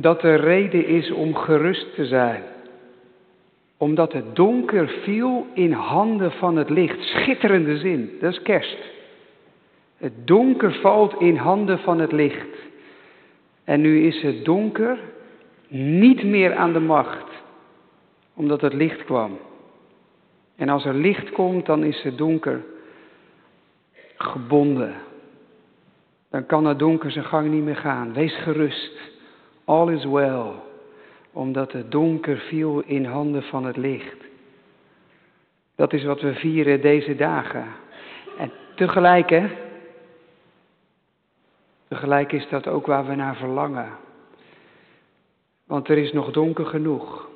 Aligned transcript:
dat 0.00 0.22
er 0.22 0.40
reden 0.40 0.86
is 0.86 1.10
om 1.10 1.34
gerust 1.34 1.94
te 1.94 2.06
zijn. 2.06 2.42
Omdat 3.76 4.12
het 4.12 4.36
donker 4.36 4.88
viel 4.88 5.46
in 5.54 5.72
handen 5.72 6.32
van 6.32 6.56
het 6.56 6.70
licht. 6.70 7.02
Schitterende 7.02 7.78
zin, 7.78 8.10
dat 8.20 8.32
is 8.32 8.42
kerst. 8.42 8.78
Het 9.96 10.12
donker 10.24 10.72
valt 10.72 11.20
in 11.20 11.36
handen 11.36 11.78
van 11.78 12.00
het 12.00 12.12
licht. 12.12 12.56
En 13.64 13.80
nu 13.80 14.06
is 14.06 14.22
het 14.22 14.44
donker 14.44 14.98
niet 15.68 16.24
meer 16.24 16.54
aan 16.54 16.72
de 16.72 16.80
macht, 16.80 17.30
omdat 18.34 18.60
het 18.60 18.72
licht 18.72 19.04
kwam. 19.04 19.38
En 20.56 20.68
als 20.68 20.84
er 20.84 20.94
licht 20.94 21.30
komt, 21.30 21.66
dan 21.66 21.84
is 21.84 22.02
het 22.02 22.18
donker 22.18 22.64
gebonden. 24.16 24.94
Dan 26.30 26.46
kan 26.46 26.66
het 26.66 26.78
donker 26.78 27.10
zijn 27.10 27.24
gang 27.24 27.50
niet 27.50 27.64
meer 27.64 27.76
gaan. 27.76 28.12
Wees 28.12 28.36
gerust. 28.36 29.17
All 29.68 29.92
is 29.92 30.04
well. 30.04 30.52
Omdat 31.32 31.72
het 31.72 31.90
donker 31.90 32.36
viel 32.36 32.80
in 32.80 33.04
handen 33.04 33.42
van 33.42 33.64
het 33.64 33.76
licht. 33.76 34.16
Dat 35.74 35.92
is 35.92 36.04
wat 36.04 36.20
we 36.20 36.34
vieren 36.34 36.80
deze 36.80 37.16
dagen. 37.16 37.66
En 38.38 38.50
tegelijk, 38.74 39.30
hè. 39.30 39.50
Tegelijk 41.88 42.32
is 42.32 42.48
dat 42.48 42.66
ook 42.66 42.86
waar 42.86 43.06
we 43.06 43.14
naar 43.14 43.36
verlangen. 43.36 43.88
Want 45.66 45.88
er 45.88 45.98
is 45.98 46.12
nog 46.12 46.30
donker 46.30 46.66
genoeg. 46.66 47.28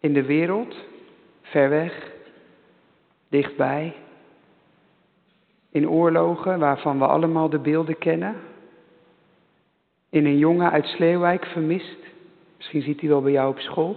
In 0.00 0.12
de 0.12 0.24
wereld, 0.24 0.76
ver 1.42 1.68
weg, 1.68 2.10
dichtbij. 3.28 3.94
In 5.70 5.88
oorlogen 5.88 6.58
waarvan 6.58 6.98
we 6.98 7.06
allemaal 7.06 7.48
de 7.48 7.58
beelden 7.58 7.98
kennen. 7.98 8.36
In 10.14 10.26
een 10.26 10.38
jongen 10.38 10.70
uit 10.70 10.86
Sleeuwijk 10.86 11.46
vermist. 11.46 11.98
Misschien 12.56 12.82
ziet 12.82 13.00
hij 13.00 13.08
wel 13.08 13.22
bij 13.22 13.32
jou 13.32 13.48
op 13.48 13.58
school. 13.58 13.96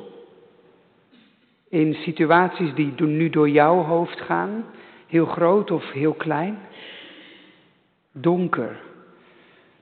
In 1.69 1.93
situaties 1.93 2.73
die 2.73 2.93
nu 3.01 3.29
door 3.29 3.49
jouw 3.49 3.83
hoofd 3.83 4.21
gaan. 4.21 4.65
Heel 5.07 5.25
groot 5.25 5.71
of 5.71 5.91
heel 5.91 6.13
klein. 6.13 6.57
Donker. 8.11 8.79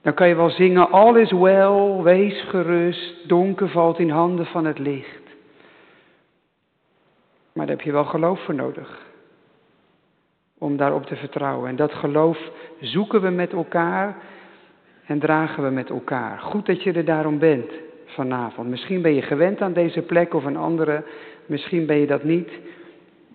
Dan 0.02 0.14
kan 0.14 0.28
je 0.28 0.36
wel 0.36 0.50
zingen, 0.50 0.92
all 0.92 1.16
is 1.18 1.32
well, 1.32 2.02
wees 2.02 2.42
gerust, 2.42 3.28
donker 3.28 3.70
valt 3.70 4.00
in 4.00 4.10
handen 4.10 4.46
van 4.46 4.66
het 4.66 4.80
licht. 4.80 5.24
Maar 7.54 7.66
daar 7.66 7.76
heb 7.76 7.86
je 7.86 7.92
wel 7.92 8.06
geloof 8.06 8.44
voor 8.44 8.56
nodig. 8.56 9.06
Om 10.58 10.78
daarop 10.78 11.06
te 11.06 11.16
vertrouwen. 11.16 11.70
En 11.70 11.76
dat 11.76 11.94
geloof 11.94 12.38
zoeken 12.80 13.22
we 13.22 13.30
met 13.30 13.54
elkaar 13.54 14.34
en 15.06 15.20
dragen 15.20 15.64
we 15.64 15.70
met 15.70 15.90
elkaar. 15.90 16.40
Goed 16.40 16.66
dat 16.66 16.84
je 16.84 16.94
er 16.94 17.06
daarom 17.06 17.40
bent 17.40 17.72
vanavond. 18.06 18.70
Misschien 18.70 19.02
ben 19.02 19.14
je 19.14 19.22
gewend 19.22 19.62
aan 19.62 19.74
deze 19.74 20.02
plek 20.02 20.34
of 20.34 20.44
een 20.44 20.58
andere. 20.58 21.04
Misschien 21.46 21.86
ben 21.86 21.98
je 21.98 22.08
dat 22.08 22.24
niet. 22.24 22.50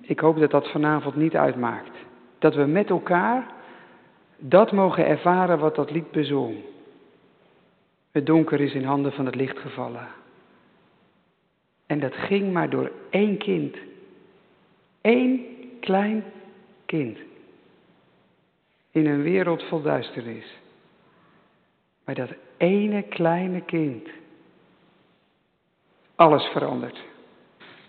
Ik 0.01 0.21
hoop 0.21 0.39
dat 0.39 0.51
dat 0.51 0.71
vanavond 0.71 1.17
niet 1.17 1.37
uitmaakt. 1.37 1.97
Dat 2.39 2.55
we 2.55 2.65
met 2.65 2.91
elkaar 2.91 3.47
dat 4.39 4.73
mogen 4.73 5.07
ervaren 5.07 5.59
wat 5.59 5.75
dat 5.75 5.91
lied 5.91 6.11
bezong. 6.11 6.55
Het 8.11 8.27
donker 8.27 8.61
is 8.61 8.75
in 8.75 8.85
handen 8.85 9.13
van 9.13 9.27
het 9.27 9.35
licht 9.35 9.59
gevallen. 9.59 10.09
En 11.87 12.01
dat 12.01 12.15
ging 12.15 12.53
maar 12.53 12.71
door 12.71 12.91
één 13.11 13.39
kind. 13.39 13.77
Eén 15.01 15.47
klein 15.81 16.25
kind. 16.87 17.19
In 18.91 19.07
een 19.07 19.23
wereld 19.23 19.63
vol 19.63 19.83
duisternis. 19.83 20.60
Maar 22.11 22.27
dat 22.27 22.37
ene 22.57 23.03
kleine 23.03 23.61
kind. 23.61 24.09
Alles 26.15 26.45
verandert. 26.45 26.99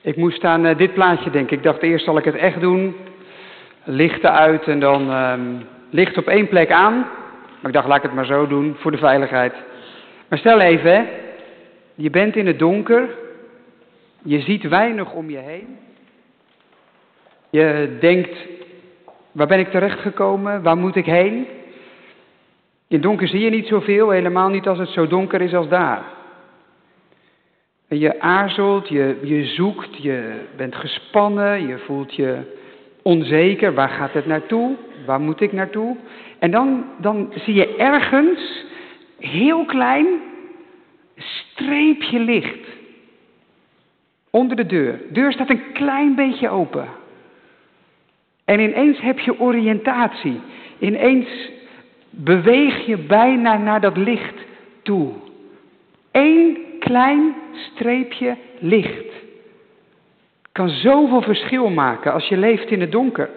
Ik 0.02 0.16
moest 0.16 0.44
aan 0.44 0.66
uh, 0.66 0.78
dit 0.78 0.94
plaatje 0.94 1.30
denken. 1.30 1.58
Ik 1.58 1.64
dacht 1.64 1.82
eerst 1.82 2.06
zal 2.06 2.18
ik 2.18 2.24
het 2.24 2.36
echt 2.36 2.60
doen. 2.60 2.96
Lichten 3.84 4.32
uit 4.32 4.64
en 4.64 4.80
dan 4.80 5.12
um, 5.12 5.66
licht 5.90 6.18
op 6.18 6.28
één 6.28 6.48
plek 6.48 6.72
aan. 6.72 6.94
Maar 7.60 7.70
ik 7.70 7.74
dacht 7.74 7.88
laat 7.88 7.98
ik 7.98 8.04
het 8.04 8.14
maar 8.14 8.26
zo 8.26 8.48
doen 8.48 8.76
voor 8.78 8.92
de 8.92 8.98
veiligheid. 8.98 9.54
Maar 10.28 10.40
stel 10.40 10.60
even, 10.60 11.08
je 11.96 12.10
bent 12.10 12.36
in 12.36 12.48
het 12.48 12.60
donker. 12.60 13.10
Je 14.24 14.42
ziet 14.42 14.68
weinig 14.68 15.14
om 15.14 15.30
je 15.30 15.38
heen. 15.38 15.78
Je 17.50 17.98
denkt, 18.00 18.38
waar 19.32 19.48
ben 19.48 19.60
ik 19.60 19.70
terechtgekomen? 19.70 20.62
Waar 20.62 20.78
moet 20.78 20.96
ik 20.96 21.06
heen? 21.06 21.48
In 22.92 23.02
donker 23.02 23.28
zie 23.28 23.40
je 23.40 23.50
niet 23.50 23.68
zoveel, 23.68 24.10
helemaal 24.10 24.50
niet 24.50 24.68
als 24.68 24.78
het 24.78 24.90
zo 24.90 25.08
donker 25.08 25.42
is 25.42 25.54
als 25.54 25.68
daar. 25.68 26.04
En 27.88 28.00
je 28.00 28.20
aarzelt, 28.20 28.88
je, 28.88 29.18
je 29.24 29.46
zoekt, 29.46 30.04
je 30.04 30.34
bent 30.58 30.76
gespannen, 30.76 31.68
je 31.68 31.78
voelt 31.78 32.16
je 32.16 32.38
onzeker. 33.02 33.74
Waar 33.74 33.90
gaat 33.90 34.14
het 34.14 34.26
naartoe? 34.26 34.76
Waar 35.06 35.20
moet 35.20 35.42
ik 35.42 35.52
naartoe? 35.52 35.98
En 36.40 36.52
dan, 36.52 36.86
dan 36.98 37.34
zie 37.36 37.54
je 37.54 37.76
ergens, 37.76 38.66
heel 39.20 39.66
klein, 39.66 40.08
streepje 41.16 42.20
licht. 42.20 42.68
Onder 44.30 44.58
de 44.58 44.66
deur. 44.66 44.98
De 44.98 45.14
deur 45.14 45.32
staat 45.32 45.50
een 45.50 45.72
klein 45.74 46.16
beetje 46.16 46.50
open. 46.50 46.88
En 48.46 48.60
ineens 48.60 49.02
heb 49.02 49.20
je 49.20 49.40
oriëntatie. 49.40 50.42
Ineens 50.80 51.60
beweeg 52.12 52.86
je 52.86 52.98
bijna 52.98 53.58
naar 53.58 53.82
dat 53.82 53.98
licht 53.98 54.36
toe. 54.84 55.12
Eén 56.12 56.58
klein 56.80 57.36
streepje 57.52 58.38
licht 58.60 59.12
kan 60.52 60.70
zoveel 60.70 61.22
verschil 61.22 61.70
maken 61.70 62.14
als 62.14 62.28
je 62.28 62.38
leeft 62.38 62.72
in 62.72 62.82
het 62.82 62.92
donker. 62.92 63.30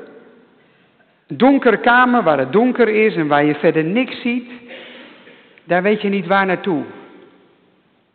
Een 1.27 1.37
donkere 1.37 1.77
kamer 1.81 2.23
waar 2.23 2.39
het 2.39 2.53
donker 2.53 2.89
is 2.89 3.17
en 3.17 3.27
waar 3.27 3.45
je 3.45 3.55
verder 3.55 3.85
niks 3.85 4.21
ziet, 4.21 4.51
daar 5.65 5.83
weet 5.83 6.03
je 6.03 6.09
niet 6.09 6.27
waar 6.27 6.47
naartoe. 6.47 6.83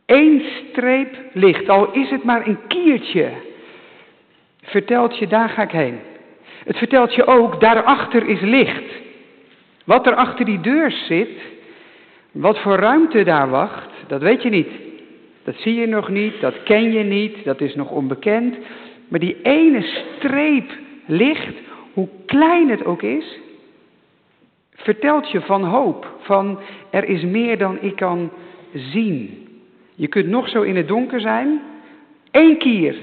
Eén 0.06 0.44
streep 0.70 1.16
licht, 1.34 1.70
al 1.70 1.92
is 1.92 2.10
het 2.10 2.24
maar 2.24 2.48
een 2.48 2.60
kiertje, 2.68 3.32
vertelt 4.64 5.18
je 5.18 5.28
daar 5.28 5.50
ga 5.50 5.62
ik 5.62 5.72
heen. 5.72 6.00
Het 6.66 6.78
vertelt 6.78 7.16
je 7.16 7.26
ook, 7.26 7.60
daarachter 7.60 8.28
is 8.28 8.42
licht. 8.42 9.08
Wat 9.90 10.08
er 10.08 10.16
achter 10.16 10.46
die 10.46 10.60
deur 10.60 10.92
zit, 10.92 11.30
wat 12.32 12.60
voor 12.60 12.76
ruimte 12.76 13.24
daar 13.24 13.50
wacht, 13.50 13.90
dat 14.08 14.22
weet 14.22 14.44
je 14.44 14.50
niet. 14.50 14.70
Dat 15.44 15.56
zie 15.56 15.74
je 15.74 15.88
nog 15.88 16.10
niet, 16.10 16.42
dat 16.42 16.64
ken 16.64 16.92
je 16.92 17.04
niet, 17.04 17.44
dat 17.44 17.62
is 17.62 17.76
nog 17.76 17.92
onbekend. 17.92 18.58
Maar 19.08 19.20
die 19.20 19.42
ene 19.42 19.82
streep 20.18 20.72
licht, 21.06 21.56
hoe 21.94 22.08
klein 22.26 22.70
het 22.70 22.86
ook 22.86 23.02
is, 23.02 23.40
vertelt 24.76 25.32
je 25.32 25.42
van 25.42 25.64
hoop, 25.64 26.18
van 26.20 26.60
er 26.92 27.04
is 27.04 27.24
meer 27.24 27.58
dan 27.58 27.82
ik 27.82 27.96
kan 27.96 28.32
zien. 28.74 29.48
Je 29.96 30.08
kunt 30.08 30.28
nog 30.28 30.50
zo 30.50 30.62
in 30.62 30.76
het 30.76 30.88
donker 30.88 31.22
zijn, 31.22 31.62
één 32.32 32.58
keer. 32.58 32.96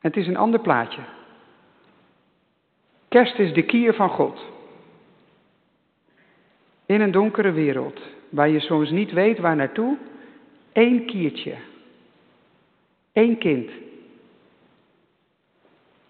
Het 0.00 0.16
is 0.16 0.26
een 0.26 0.36
ander 0.36 0.60
plaatje. 0.60 1.00
Kerst 3.08 3.38
is 3.38 3.52
de 3.52 3.62
kier 3.62 3.94
van 3.94 4.08
God. 4.08 4.50
In 6.92 7.00
een 7.00 7.10
donkere 7.10 7.52
wereld, 7.52 8.00
waar 8.28 8.48
je 8.48 8.60
soms 8.60 8.90
niet 8.90 9.12
weet 9.12 9.38
waar 9.38 9.56
naartoe, 9.56 9.96
één 10.72 11.06
kiertje. 11.06 11.54
Eén 13.12 13.38
kind. 13.38 13.70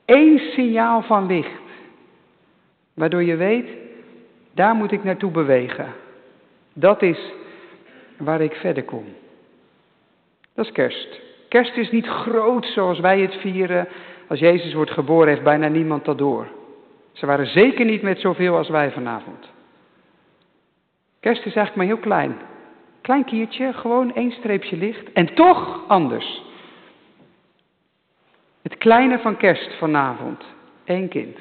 Eén 0.04 0.38
signaal 0.38 1.02
van 1.02 1.26
licht. 1.26 1.62
Waardoor 2.94 3.22
je 3.22 3.36
weet, 3.36 3.68
daar 4.54 4.74
moet 4.74 4.92
ik 4.92 5.04
naartoe 5.04 5.30
bewegen. 5.30 5.92
Dat 6.72 7.02
is 7.02 7.32
waar 8.16 8.40
ik 8.40 8.52
verder 8.52 8.84
kom. 8.84 9.04
Dat 10.54 10.64
is 10.64 10.72
kerst. 10.72 11.20
Kerst 11.48 11.76
is 11.76 11.90
niet 11.90 12.06
groot 12.06 12.66
zoals 12.66 13.00
wij 13.00 13.20
het 13.20 13.34
vieren. 13.34 13.88
Als 14.28 14.38
Jezus 14.38 14.74
wordt 14.74 14.90
geboren 14.90 15.28
heeft 15.28 15.42
bijna 15.42 15.68
niemand 15.68 16.04
dat 16.04 16.18
door. 16.18 16.46
Ze 17.12 17.26
waren 17.26 17.46
zeker 17.46 17.84
niet 17.84 18.02
met 18.02 18.20
zoveel 18.20 18.56
als 18.56 18.68
wij 18.68 18.90
vanavond. 18.90 19.50
Kerst 21.22 21.46
is 21.46 21.54
eigenlijk 21.54 21.76
maar 21.76 21.86
heel 21.86 22.04
klein. 22.04 22.36
Klein 23.00 23.24
kiertje, 23.24 23.72
gewoon 23.72 24.14
één 24.14 24.30
streepje 24.30 24.76
licht. 24.76 25.12
En 25.12 25.34
toch 25.34 25.88
anders. 25.88 26.42
Het 28.62 28.78
kleine 28.78 29.18
van 29.18 29.36
kerst 29.36 29.74
vanavond. 29.78 30.44
één 30.84 31.08
kind. 31.08 31.38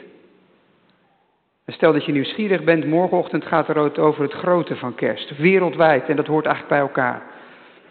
Stel 1.67 1.93
dat 1.93 2.05
je 2.05 2.11
nieuwsgierig 2.11 2.63
bent, 2.63 2.85
morgenochtend 2.85 3.45
gaat 3.45 3.67
er 3.67 3.99
over 3.99 4.23
het 4.23 4.33
grote 4.33 4.75
van 4.75 4.95
kerst. 4.95 5.37
Wereldwijd, 5.37 6.09
en 6.09 6.15
dat 6.15 6.27
hoort 6.27 6.45
eigenlijk 6.45 6.75
bij 6.75 6.87
elkaar. 6.87 7.21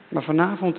Maar 0.09 0.23
vanavond 0.23 0.79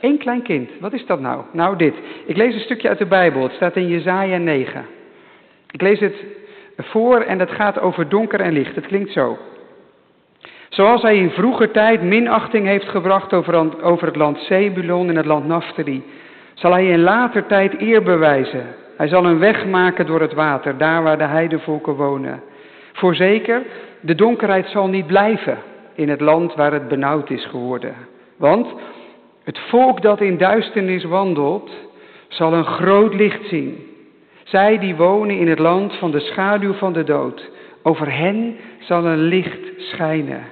één 0.00 0.18
klein 0.18 0.42
kind. 0.42 0.70
Wat 0.80 0.92
is 0.92 1.06
dat 1.06 1.20
nou? 1.20 1.44
Nou 1.52 1.76
dit. 1.76 1.94
Ik 2.26 2.36
lees 2.36 2.54
een 2.54 2.60
stukje 2.60 2.88
uit 2.88 2.98
de 2.98 3.06
Bijbel. 3.06 3.42
Het 3.42 3.52
staat 3.52 3.76
in 3.76 3.88
Jezaja 3.88 4.36
9. 4.36 4.86
Ik 5.70 5.80
lees 5.80 6.00
het 6.00 6.24
voor 6.76 7.20
en 7.20 7.38
het 7.38 7.50
gaat 7.50 7.80
over 7.80 8.08
donker 8.08 8.40
en 8.40 8.52
licht. 8.52 8.74
Het 8.74 8.86
klinkt 8.86 9.12
zo. 9.12 9.38
Zoals 10.68 11.02
hij 11.02 11.16
in 11.16 11.30
vroeger 11.30 11.70
tijd 11.70 12.02
minachting 12.02 12.66
heeft 12.66 12.88
gebracht 12.88 13.32
over, 13.32 14.06
het 14.06 14.16
land 14.16 14.38
Zebulon 14.38 15.08
en 15.08 15.16
het 15.16 15.26
land 15.26 15.46
Naftali, 15.46 16.04
zal 16.54 16.72
hij 16.72 16.86
in 16.86 17.00
later 17.00 17.46
tijd 17.46 17.80
eer 17.80 18.02
bewijzen. 18.02 18.66
Hij 18.96 19.08
zal 19.08 19.24
een 19.24 19.38
weg 19.38 19.66
maken 19.66 20.06
door 20.06 20.20
het 20.20 20.32
water, 20.32 20.78
daar 20.78 21.02
waar 21.02 21.18
de 21.18 21.24
heidevolken 21.24 21.94
wonen. 21.94 22.42
Voorzeker, 22.92 23.62
de 24.00 24.14
donkerheid 24.14 24.68
zal 24.68 24.88
niet 24.88 25.06
blijven 25.06 25.58
in 25.94 26.08
het 26.08 26.20
land 26.20 26.54
waar 26.54 26.72
het 26.72 26.88
benauwd 26.88 27.30
is 27.30 27.46
geworden. 27.46 27.94
Want 28.36 28.74
het 29.44 29.58
volk 29.58 30.02
dat 30.02 30.20
in 30.20 30.38
duisternis 30.38 31.04
wandelt, 31.04 31.70
zal 32.28 32.52
een 32.52 32.64
groot 32.64 33.14
licht 33.14 33.48
zien. 33.48 33.86
Zij 34.44 34.78
die 34.78 34.96
wonen 34.96 35.38
in 35.38 35.48
het 35.48 35.58
land 35.58 35.94
van 35.94 36.10
de 36.10 36.20
schaduw 36.20 36.72
van 36.72 36.92
de 36.92 37.04
dood, 37.04 37.50
over 37.82 38.12
hen 38.12 38.56
zal 38.78 39.04
een 39.04 39.22
licht 39.22 39.60
schijnen. 39.76 40.42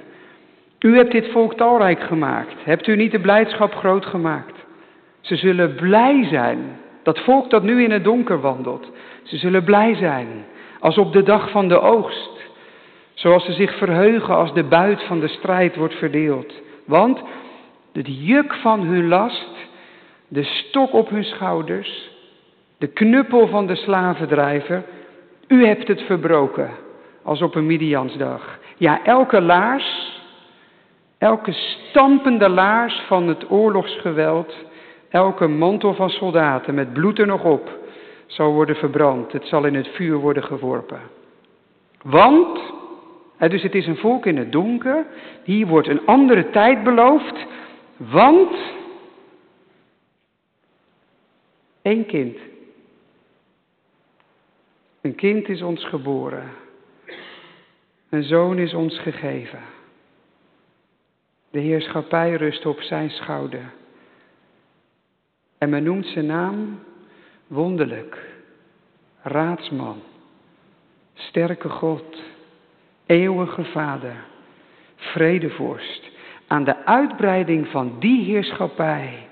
U 0.85 0.95
hebt 0.95 1.11
dit 1.11 1.31
volk 1.31 1.53
talrijk 1.53 1.99
gemaakt. 1.99 2.53
Hebt 2.63 2.87
u 2.87 2.95
niet 2.95 3.11
de 3.11 3.19
blijdschap 3.19 3.75
groot 3.75 4.05
gemaakt? 4.05 4.65
Ze 5.21 5.35
zullen 5.35 5.75
blij 5.75 6.27
zijn. 6.29 6.59
Dat 7.03 7.19
volk 7.19 7.49
dat 7.49 7.63
nu 7.63 7.83
in 7.83 7.91
het 7.91 8.03
donker 8.03 8.41
wandelt. 8.41 8.91
Ze 9.23 9.37
zullen 9.37 9.63
blij 9.63 9.95
zijn. 9.95 10.27
Als 10.79 10.97
op 10.97 11.13
de 11.13 11.23
dag 11.23 11.49
van 11.49 11.67
de 11.67 11.79
oogst. 11.79 12.31
Zoals 13.13 13.45
ze 13.45 13.53
zich 13.53 13.77
verheugen 13.77 14.35
als 14.35 14.53
de 14.53 14.63
buit 14.63 15.03
van 15.03 15.19
de 15.19 15.27
strijd 15.27 15.75
wordt 15.75 15.95
verdeeld. 15.95 16.53
Want 16.85 17.21
het 17.93 18.07
juk 18.07 18.53
van 18.53 18.81
hun 18.81 19.07
last, 19.07 19.49
de 20.27 20.43
stok 20.43 20.93
op 20.93 21.09
hun 21.09 21.23
schouders, 21.23 22.09
de 22.77 22.87
knuppel 22.87 23.47
van 23.47 23.67
de 23.67 23.75
slavendrijver, 23.75 24.83
u 25.47 25.65
hebt 25.65 25.87
het 25.87 26.01
verbroken 26.01 26.69
als 27.23 27.41
op 27.41 27.55
een 27.55 27.65
Midiansdag. 27.65 28.59
Ja, 28.77 29.03
elke 29.03 29.41
laars, 29.41 30.14
elke 31.25 31.51
stampende 31.51 32.49
laars 32.49 33.01
van 33.07 33.27
het 33.27 33.51
oorlogsgeweld, 33.51 34.53
elke 35.09 35.47
mantel 35.47 35.93
van 35.93 36.09
soldaten 36.09 36.73
met 36.73 36.93
bloed 36.93 37.19
er 37.19 37.27
nog 37.27 37.43
op, 37.43 37.79
zal 38.25 38.51
worden 38.51 38.75
verbrand. 38.75 39.31
Het 39.31 39.47
zal 39.47 39.65
in 39.65 39.75
het 39.75 39.87
vuur 39.87 40.17
worden 40.17 40.43
geworpen. 40.43 40.99
Want, 42.03 42.59
dus 43.37 43.61
het 43.61 43.75
is 43.75 43.87
een 43.87 43.97
volk 43.97 44.25
in 44.25 44.37
het 44.37 44.51
donker, 44.51 45.05
hier 45.43 45.67
wordt 45.67 45.87
een 45.87 46.05
andere 46.05 46.49
tijd 46.49 46.83
beloofd, 46.83 47.45
want 47.97 48.55
één 51.81 52.05
kind. 52.05 52.37
Een 55.01 55.15
kind 55.15 55.49
is 55.49 55.61
ons 55.61 55.85
geboren. 55.85 56.51
Een 58.09 58.23
zoon 58.23 58.57
is 58.57 58.73
ons 58.73 58.99
gegeven. 58.99 59.74
De 61.55 61.61
heerschappij 61.61 62.33
rust 62.33 62.65
op 62.65 62.81
zijn 62.81 63.09
schouder. 63.09 63.71
En 65.57 65.69
men 65.69 65.83
noemt 65.83 66.05
zijn 66.05 66.25
naam 66.25 66.79
wonderlijk, 67.47 68.17
raadsman, 69.21 70.01
sterke 71.13 71.69
God, 71.69 72.23
eeuwige 73.05 73.63
Vader, 73.63 74.15
vredevorst. 74.95 76.09
Aan 76.47 76.63
de 76.63 76.85
uitbreiding 76.85 77.67
van 77.67 77.95
die 77.99 78.23
heerschappij, 78.23 79.27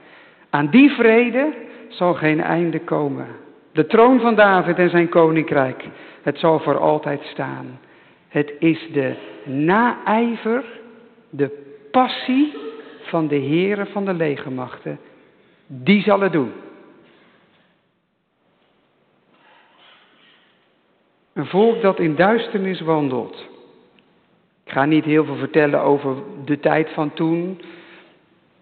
aan 0.50 0.70
die 0.70 0.90
vrede 0.92 1.54
zal 1.90 2.14
geen 2.14 2.42
einde 2.42 2.80
komen. 2.80 3.28
De 3.72 3.86
troon 3.86 4.20
van 4.20 4.36
David 4.36 4.78
en 4.78 4.90
zijn 4.90 5.10
koninkrijk, 5.10 5.86
het 6.22 6.38
zal 6.38 6.60
voor 6.60 6.78
altijd 6.78 7.22
staan. 7.24 7.80
Het 8.28 8.54
is 8.60 8.90
de 8.92 9.16
naijver, 9.46 10.64
de 11.30 11.72
passie 11.94 12.54
van 13.02 13.28
de 13.28 13.36
heren 13.36 13.88
van 13.88 14.06
de 14.06 14.14
legermachten. 14.14 15.00
Die 15.68 16.02
zal 16.02 16.20
het 16.20 16.32
doen. 16.32 16.52
Een 21.34 21.46
volk 21.46 21.82
dat 21.82 22.00
in 22.00 22.16
duisternis 22.16 22.82
wandelt. 22.82 23.48
Ik 24.66 24.72
ga 24.72 24.86
niet 24.86 25.06
heel 25.06 25.26
veel 25.26 25.36
vertellen 25.36 25.82
over 25.82 26.16
de 26.46 26.60
tijd 26.60 26.90
van 26.90 27.14
toen, 27.14 27.62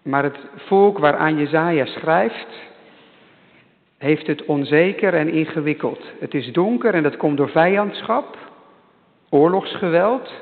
maar 0.02 0.22
het 0.22 0.38
volk 0.56 0.98
waaraan 0.98 1.38
Jezaja 1.38 1.86
schrijft, 1.86 2.48
heeft 3.98 4.26
het 4.26 4.44
onzeker 4.44 5.14
en 5.14 5.28
ingewikkeld. 5.28 6.04
Het 6.20 6.34
is 6.34 6.52
donker 6.52 6.94
en 6.94 7.02
dat 7.02 7.16
komt 7.16 7.36
door 7.36 7.50
vijandschap, 7.50 8.38
oorlogsgeweld, 9.28 10.32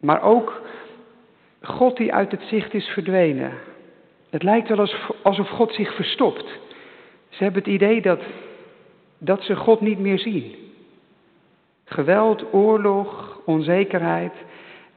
maar 0.00 0.22
ook 0.22 0.62
God 1.62 1.96
die 1.96 2.12
uit 2.12 2.30
het 2.30 2.42
zicht 2.42 2.74
is 2.74 2.86
verdwenen. 2.86 3.52
Het 4.30 4.42
lijkt 4.42 4.68
wel 4.68 4.88
alsof 5.22 5.48
God 5.48 5.74
zich 5.74 5.94
verstopt. 5.94 6.60
Ze 7.28 7.42
hebben 7.42 7.62
het 7.62 7.72
idee 7.72 8.02
dat, 8.02 8.20
dat 9.18 9.42
ze 9.42 9.56
God 9.56 9.80
niet 9.80 9.98
meer 9.98 10.18
zien. 10.18 10.54
Geweld, 11.84 12.52
oorlog, 12.52 13.40
onzekerheid. 13.44 14.32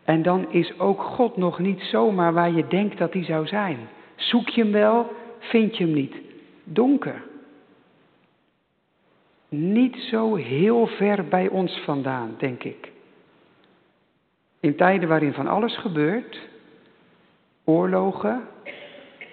En 0.03 0.21
dan 0.21 0.51
is 0.51 0.79
ook 0.79 1.01
God 1.01 1.37
nog 1.37 1.59
niet 1.59 1.81
zomaar 1.81 2.33
waar 2.33 2.51
je 2.51 2.67
denkt 2.67 2.97
dat 2.97 3.13
hij 3.13 3.23
zou 3.23 3.47
zijn. 3.47 3.77
Zoek 4.15 4.49
je 4.49 4.61
hem 4.61 4.71
wel, 4.71 5.11
vind 5.39 5.77
je 5.77 5.83
hem 5.83 5.93
niet. 5.93 6.15
Donker. 6.63 7.23
Niet 9.49 9.95
zo 9.95 10.35
heel 10.35 10.87
ver 10.87 11.25
bij 11.27 11.47
ons 11.47 11.79
vandaan, 11.79 12.35
denk 12.37 12.63
ik. 12.63 12.91
In 14.59 14.75
tijden 14.75 15.09
waarin 15.09 15.33
van 15.33 15.47
alles 15.47 15.77
gebeurt, 15.77 16.39
oorlogen, 17.65 18.41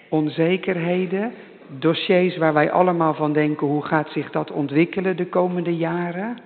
onzekerheden, 0.09 1.33
dossiers 1.79 2.37
waar 2.37 2.53
wij 2.53 2.71
allemaal 2.71 3.15
van 3.15 3.33
denken 3.33 3.67
hoe 3.67 3.85
gaat 3.85 4.11
zich 4.11 4.31
dat 4.31 4.51
ontwikkelen 4.51 5.17
de 5.17 5.27
komende 5.27 5.77
jaren. 5.77 6.39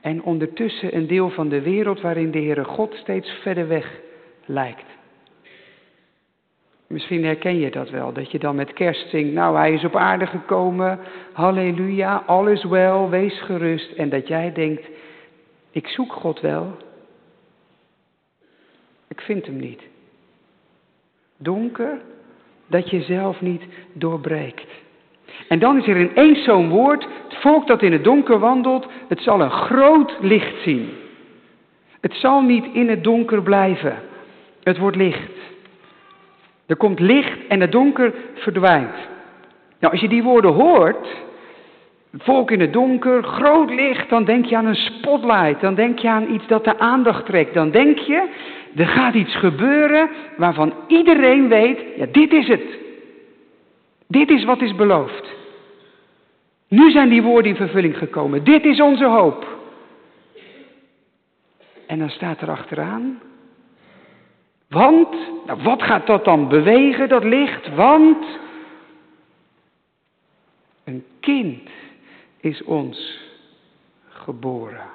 En 0.00 0.22
ondertussen 0.22 0.96
een 0.96 1.06
deel 1.06 1.30
van 1.30 1.48
de 1.48 1.60
wereld 1.60 2.00
waarin 2.00 2.30
de 2.30 2.38
Heere 2.38 2.64
God 2.64 2.94
steeds 2.94 3.30
verder 3.30 3.68
weg 3.68 4.00
lijkt. 4.44 4.94
Misschien 6.86 7.24
herken 7.24 7.58
je 7.58 7.70
dat 7.70 7.90
wel, 7.90 8.12
dat 8.12 8.30
je 8.30 8.38
dan 8.38 8.56
met 8.56 8.72
kerst 8.72 9.08
zingt, 9.08 9.32
nou 9.32 9.56
hij 9.56 9.72
is 9.72 9.84
op 9.84 9.96
aarde 9.96 10.26
gekomen, 10.26 10.98
halleluja, 11.32 12.22
alles 12.26 12.64
wel, 12.64 13.10
wees 13.10 13.40
gerust. 13.40 13.92
En 13.92 14.08
dat 14.08 14.28
jij 14.28 14.52
denkt, 14.52 14.88
ik 15.70 15.86
zoek 15.86 16.12
God 16.12 16.40
wel, 16.40 16.76
ik 19.08 19.20
vind 19.20 19.46
hem 19.46 19.56
niet 19.56 19.82
donker 21.38 22.00
dat 22.66 22.90
je 22.90 23.00
zelf 23.00 23.40
niet 23.40 23.62
doorbreekt. 23.92 24.66
En 25.48 25.58
dan 25.58 25.78
is 25.78 25.86
er 25.86 26.00
ineens 26.00 26.44
zo'n 26.44 26.68
woord, 26.68 27.06
het 27.28 27.36
volk 27.36 27.66
dat 27.66 27.82
in 27.82 27.92
het 27.92 28.04
donker 28.04 28.38
wandelt, 28.38 28.86
het 29.08 29.20
zal 29.20 29.40
een 29.40 29.50
groot 29.50 30.16
licht 30.20 30.62
zien. 30.62 30.90
Het 32.00 32.14
zal 32.14 32.42
niet 32.42 32.64
in 32.72 32.88
het 32.88 33.04
donker 33.04 33.42
blijven. 33.42 33.96
Het 34.62 34.78
wordt 34.78 34.96
licht. 34.96 35.30
Er 36.66 36.76
komt 36.76 37.00
licht 37.00 37.46
en 37.48 37.60
het 37.60 37.72
donker 37.72 38.14
verdwijnt. 38.34 38.94
Nou, 39.80 39.92
als 39.92 40.00
je 40.00 40.08
die 40.08 40.22
woorden 40.22 40.52
hoort, 40.52 41.06
volk 42.12 42.50
in 42.50 42.60
het 42.60 42.72
donker, 42.72 43.22
groot 43.22 43.70
licht, 43.70 44.08
dan 44.08 44.24
denk 44.24 44.44
je 44.44 44.56
aan 44.56 44.66
een 44.66 44.74
spotlight, 44.74 45.60
dan 45.60 45.74
denk 45.74 45.98
je 45.98 46.08
aan 46.08 46.32
iets 46.32 46.46
dat 46.46 46.64
de 46.64 46.78
aandacht 46.78 47.26
trekt. 47.26 47.54
Dan 47.54 47.70
denk 47.70 47.98
je, 47.98 48.28
er 48.76 48.86
gaat 48.86 49.14
iets 49.14 49.36
gebeuren 49.36 50.10
waarvan 50.36 50.74
iedereen 50.86 51.48
weet, 51.48 51.78
ja, 51.96 52.06
dit 52.12 52.32
is 52.32 52.48
het. 52.48 52.78
Dit 54.06 54.30
is 54.30 54.44
wat 54.44 54.62
is 54.62 54.74
beloofd. 54.74 55.34
Nu 56.68 56.90
zijn 56.90 57.08
die 57.08 57.22
woorden 57.22 57.50
in 57.50 57.56
vervulling 57.56 57.98
gekomen. 57.98 58.44
Dit 58.44 58.64
is 58.64 58.80
onze 58.80 59.06
hoop. 59.06 59.46
En 61.86 61.98
dan 61.98 62.10
staat 62.10 62.40
er 62.40 62.50
achteraan. 62.50 63.20
Want, 64.68 65.16
nou 65.46 65.62
wat 65.62 65.82
gaat 65.82 66.06
dat 66.06 66.24
dan 66.24 66.48
bewegen, 66.48 67.08
dat 67.08 67.24
licht? 67.24 67.74
Want 67.74 68.26
een 70.84 71.04
kind 71.20 71.68
is 72.40 72.62
ons 72.62 73.18
geboren. 74.08 74.86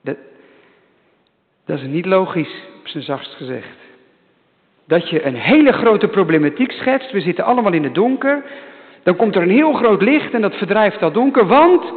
Dat, 0.00 0.16
dat 1.68 1.78
is 1.78 1.86
niet 1.86 2.06
logisch, 2.06 2.62
op 2.78 2.88
zijn 2.88 3.02
zachtst 3.02 3.34
gezegd. 3.34 3.76
Dat 4.84 5.08
je 5.08 5.24
een 5.24 5.34
hele 5.34 5.72
grote 5.72 6.08
problematiek 6.08 6.72
schetst, 6.72 7.10
we 7.10 7.20
zitten 7.20 7.44
allemaal 7.44 7.72
in 7.72 7.84
het 7.84 7.94
donker, 7.94 8.44
dan 9.02 9.16
komt 9.16 9.36
er 9.36 9.42
een 9.42 9.50
heel 9.50 9.72
groot 9.72 10.02
licht 10.02 10.34
en 10.34 10.40
dat 10.40 10.54
verdrijft 10.54 11.00
dat 11.00 11.14
donker, 11.14 11.46
want 11.46 11.92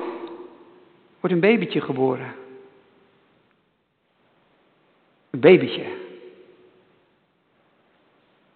wordt 1.19 1.35
een 1.35 1.39
babytje 1.39 1.81
geboren. 1.81 2.33
Een 5.29 5.39
babytje. 5.39 5.83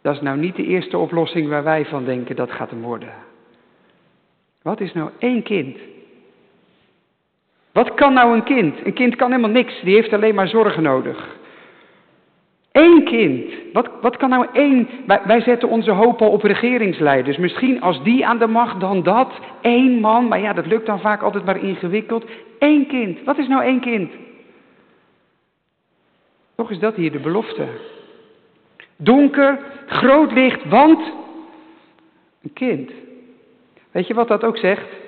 Dat 0.02 0.16
is 0.16 0.22
nou 0.22 0.38
niet 0.38 0.56
de 0.56 0.66
eerste 0.66 0.98
oplossing 0.98 1.50
waar 1.50 1.64
wij 1.64 1.86
van 1.86 2.06
denken 2.06 2.36
dat 2.36 2.52
gaat 2.52 2.70
hem 2.70 2.82
worden. 2.82 3.14
Wat 4.62 4.80
is 4.80 4.94
nou 4.94 5.10
één 5.18 5.44
kind? 5.44 5.78
Wat 7.76 7.94
kan 7.94 8.14
nou 8.14 8.34
een 8.36 8.44
kind? 8.44 8.86
Een 8.86 8.94
kind 8.94 9.16
kan 9.16 9.30
helemaal 9.30 9.52
niks, 9.52 9.82
die 9.82 9.96
heeft 9.96 10.14
alleen 10.14 10.36
maar 10.36 10.48
zorgen 10.48 10.84
nodig. 10.84 11.38
Eén 12.72 13.04
kind. 13.04 13.54
Wat, 13.74 13.90
wat 14.02 14.18
kan 14.18 14.30
nou 14.30 14.48
één. 14.54 14.88
Wij, 15.08 15.22
wij 15.26 15.42
zetten 15.42 15.70
onze 15.70 15.92
hoop 15.92 16.22
al 16.22 16.30
op 16.30 16.44
regeringsleiders. 16.44 17.38
Misschien 17.38 17.82
als 17.82 18.04
die 18.04 18.26
aan 18.26 18.38
de 18.38 18.48
macht, 18.48 18.80
dan 18.80 19.04
dat. 19.04 19.32
Eén 19.62 20.00
man, 20.00 20.28
maar 20.28 20.40
ja, 20.40 20.54
dat 20.54 20.66
lukt 20.66 20.86
dan 20.86 21.00
vaak 21.00 21.22
altijd 21.22 21.46
maar 21.46 21.64
ingewikkeld. 21.64 22.26
Eén 22.60 22.88
kind. 22.88 23.24
Wat 23.24 23.38
is 23.38 23.48
nou 23.48 23.64
één 23.64 23.80
kind? 23.80 24.12
Toch 26.56 26.72
is 26.72 26.80
dat 26.80 26.96
hier 26.96 27.12
de 27.12 27.20
belofte. 27.20 27.68
Donker, 28.96 29.60
groot 29.86 30.32
licht, 30.32 30.66
want 30.70 31.00
een 32.44 32.54
kind. 32.54 32.92
Weet 33.92 34.08
je 34.08 34.14
wat 34.14 34.28
dat 34.28 34.44
ook 34.44 34.58
zegt? 34.58 35.05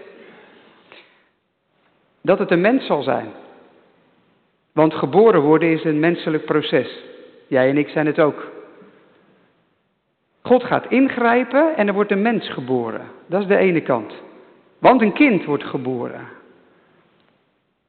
Dat 2.21 2.39
het 2.39 2.51
een 2.51 2.61
mens 2.61 2.85
zal 2.85 3.01
zijn. 3.01 3.31
Want 4.73 4.93
geboren 4.93 5.41
worden 5.41 5.71
is 5.71 5.83
een 5.83 5.99
menselijk 5.99 6.45
proces. 6.45 7.03
Jij 7.47 7.69
en 7.69 7.77
ik 7.77 7.89
zijn 7.89 8.05
het 8.05 8.19
ook. 8.19 8.51
God 10.41 10.63
gaat 10.63 10.85
ingrijpen 10.89 11.75
en 11.75 11.87
er 11.87 11.93
wordt 11.93 12.11
een 12.11 12.21
mens 12.21 12.49
geboren. 12.49 13.01
Dat 13.27 13.41
is 13.41 13.47
de 13.47 13.57
ene 13.57 13.81
kant. 13.81 14.13
Want 14.79 15.01
een 15.01 15.13
kind 15.13 15.45
wordt 15.45 15.63
geboren. 15.63 16.27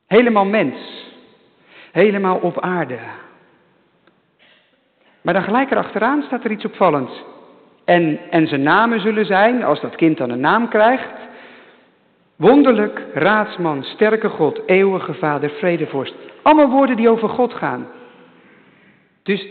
Helemaal 0.06 0.44
mens. 0.44 1.06
Helemaal 1.92 2.38
op 2.38 2.60
aarde. 2.60 2.98
Maar 5.22 5.34
dan 5.34 5.42
gelijk 5.42 5.70
erachteraan 5.70 6.22
staat 6.22 6.44
er 6.44 6.50
iets 6.50 6.64
opvallends. 6.64 7.24
En, 7.84 8.18
en 8.30 8.46
zijn 8.46 8.62
namen 8.62 9.00
zullen 9.00 9.26
zijn, 9.26 9.64
als 9.64 9.80
dat 9.80 9.96
kind 9.96 10.16
dan 10.16 10.30
een 10.30 10.40
naam 10.40 10.68
krijgt. 10.68 11.27
Wonderlijk, 12.38 13.06
raadsman, 13.14 13.84
sterke 13.84 14.28
God, 14.28 14.60
eeuwige 14.66 15.14
vader, 15.14 15.50
vredevorst. 15.50 16.14
Allemaal 16.42 16.70
woorden 16.70 16.96
die 16.96 17.08
over 17.08 17.28
God 17.28 17.54
gaan. 17.54 17.86
Dus 19.22 19.46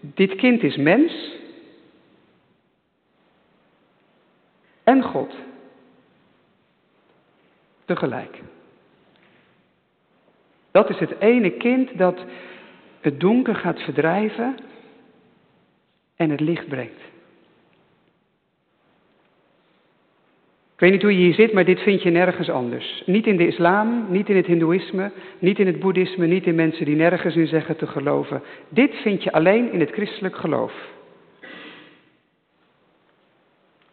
dit 0.00 0.34
kind 0.34 0.62
is 0.62 0.76
mens 0.76 1.36
en 4.84 5.02
God. 5.02 5.34
Tegelijk. 7.84 8.40
Dat 10.70 10.90
is 10.90 10.98
het 10.98 11.18
ene 11.18 11.50
kind 11.50 11.98
dat 11.98 12.24
het 13.00 13.20
donker 13.20 13.54
gaat 13.54 13.80
verdrijven 13.80 14.56
en 16.16 16.30
het 16.30 16.40
licht 16.40 16.68
brengt. 16.68 17.11
Ik 20.82 20.88
weet 20.88 20.96
niet 20.96 21.06
hoe 21.06 21.18
je 21.18 21.24
hier 21.24 21.34
zit, 21.34 21.52
maar 21.52 21.64
dit 21.64 21.80
vind 21.80 22.02
je 22.02 22.10
nergens 22.10 22.50
anders. 22.50 23.02
Niet 23.06 23.26
in 23.26 23.36
de 23.36 23.46
islam, 23.46 24.06
niet 24.08 24.28
in 24.28 24.36
het 24.36 24.46
hindoeïsme, 24.46 25.10
niet 25.38 25.58
in 25.58 25.66
het 25.66 25.80
boeddhisme, 25.80 26.26
niet 26.26 26.46
in 26.46 26.54
mensen 26.54 26.84
die 26.84 26.96
nergens 26.96 27.36
in 27.36 27.46
zeggen 27.46 27.76
te 27.76 27.86
geloven. 27.86 28.42
Dit 28.68 28.94
vind 28.94 29.22
je 29.22 29.32
alleen 29.32 29.72
in 29.72 29.80
het 29.80 29.90
christelijk 29.90 30.36
geloof. 30.36 30.72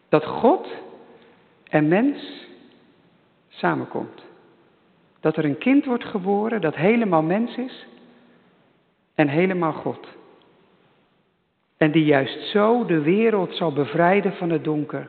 Dat 0.08 0.24
God 0.24 0.68
en 1.68 1.88
mens 1.88 2.46
samenkomt. 3.48 4.24
Dat 5.20 5.36
er 5.36 5.44
een 5.44 5.58
kind 5.58 5.84
wordt 5.84 6.04
geboren 6.04 6.60
dat 6.60 6.76
helemaal 6.76 7.22
mens 7.22 7.56
is 7.56 7.86
en 9.14 9.28
helemaal 9.28 9.72
God. 9.72 10.08
En 11.76 11.90
die 11.90 12.04
juist 12.04 12.50
zo 12.50 12.84
de 12.84 13.00
wereld 13.00 13.54
zal 13.54 13.72
bevrijden 13.72 14.32
van 14.32 14.50
het 14.50 14.64
donker. 14.64 15.08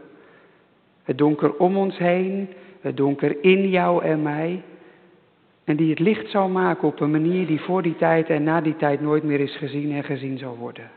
Het 1.03 1.17
donker 1.17 1.55
om 1.57 1.77
ons 1.77 1.97
heen, 1.97 2.49
het 2.81 2.97
donker 2.97 3.43
in 3.43 3.69
jou 3.69 4.03
en 4.03 4.21
mij. 4.21 4.61
En 5.63 5.75
die 5.75 5.89
het 5.89 5.99
licht 5.99 6.29
zal 6.29 6.49
maken 6.49 6.87
op 6.87 6.99
een 6.99 7.11
manier 7.11 7.47
die 7.47 7.61
voor 7.61 7.81
die 7.81 7.95
tijd 7.95 8.29
en 8.29 8.43
na 8.43 8.61
die 8.61 8.75
tijd 8.75 9.01
nooit 9.01 9.23
meer 9.23 9.39
is 9.39 9.57
gezien 9.57 9.91
en 9.91 10.03
gezien 10.03 10.37
zal 10.37 10.57
worden. 10.57 10.89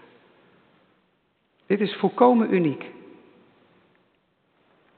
Dit 1.66 1.80
is 1.80 1.94
volkomen 1.94 2.54
uniek. 2.54 2.84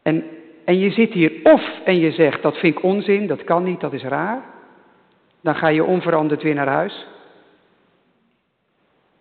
En, 0.02 0.24
en 0.64 0.78
je 0.78 0.90
zit 0.90 1.12
hier 1.12 1.32
of 1.42 1.80
en 1.84 1.98
je 1.98 2.10
zegt 2.10 2.42
dat 2.42 2.56
vind 2.56 2.76
ik 2.76 2.82
onzin, 2.82 3.26
dat 3.26 3.44
kan 3.44 3.64
niet, 3.64 3.80
dat 3.80 3.92
is 3.92 4.02
raar. 4.02 4.42
Dan 5.40 5.54
ga 5.54 5.68
je 5.68 5.84
onveranderd 5.84 6.42
weer 6.42 6.54
naar 6.54 6.68
huis. 6.68 7.06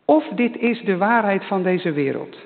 Of 0.05 0.27
dit 0.27 0.57
is 0.57 0.81
de 0.81 0.97
waarheid 0.97 1.45
van 1.45 1.63
deze 1.63 1.91
wereld, 1.91 2.37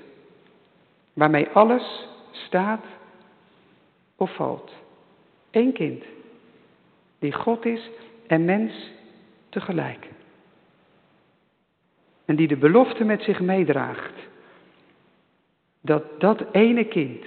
waarmee 1.14 1.48
alles 1.54 2.08
staat 2.32 2.86
of 4.20 4.36
valt. 4.36 4.72
Eén 5.52 5.74
kind, 5.74 6.04
die 7.20 7.34
God 7.34 7.66
is 7.66 7.90
en 8.28 8.46
mens 8.46 8.92
tegelijk. 9.50 10.08
En 12.26 12.36
die 12.36 12.48
de 12.48 12.58
belofte 12.58 13.04
met 13.04 13.22
zich 13.22 13.40
meedraagt, 13.40 14.14
dat 15.82 16.20
dat 16.20 16.44
ene 16.52 16.86
kind 16.86 17.26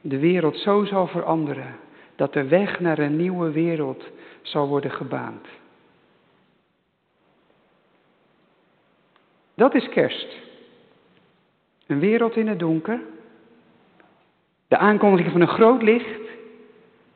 de 0.00 0.18
wereld 0.18 0.56
zo 0.56 0.84
zal 0.84 1.06
veranderen, 1.06 1.76
dat 2.16 2.32
de 2.32 2.44
weg 2.44 2.80
naar 2.80 2.98
een 2.98 3.16
nieuwe 3.16 3.50
wereld 3.50 4.04
zal 4.42 4.68
worden 4.68 4.90
gebaand. 4.90 5.46
Dat 9.54 9.74
is 9.74 9.88
kerst. 9.88 10.36
Een 11.86 11.98
wereld 11.98 12.36
in 12.36 12.48
het 12.48 12.58
donker. 12.58 13.00
De 14.72 14.78
aankondiging 14.78 15.32
van 15.32 15.40
een 15.40 15.48
groot 15.48 15.82
licht. 15.82 16.20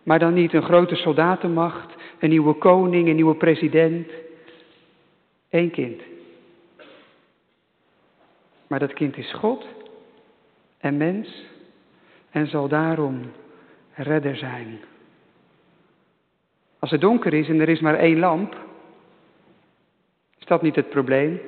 Maar 0.02 0.18
dan 0.18 0.34
niet 0.34 0.52
een 0.52 0.62
grote 0.62 0.94
soldatenmacht, 0.94 1.94
een 2.18 2.28
nieuwe 2.28 2.54
koning, 2.54 3.08
een 3.08 3.14
nieuwe 3.14 3.34
president. 3.34 4.10
Eén 5.50 5.70
kind. 5.70 6.02
Maar 8.66 8.78
dat 8.78 8.92
kind 8.92 9.16
is 9.16 9.32
God 9.32 9.66
en 10.78 10.96
mens 10.96 11.44
en 12.30 12.46
zal 12.46 12.68
daarom 12.68 13.20
redder 13.92 14.36
zijn. 14.36 14.80
Als 16.78 16.90
het 16.90 17.00
donker 17.00 17.34
is 17.34 17.48
en 17.48 17.60
er 17.60 17.68
is 17.68 17.80
maar 17.80 17.98
één 17.98 18.18
lamp, 18.18 18.56
is 20.38 20.46
dat 20.46 20.62
niet 20.62 20.76
het 20.76 20.90
probleem. 20.90 21.40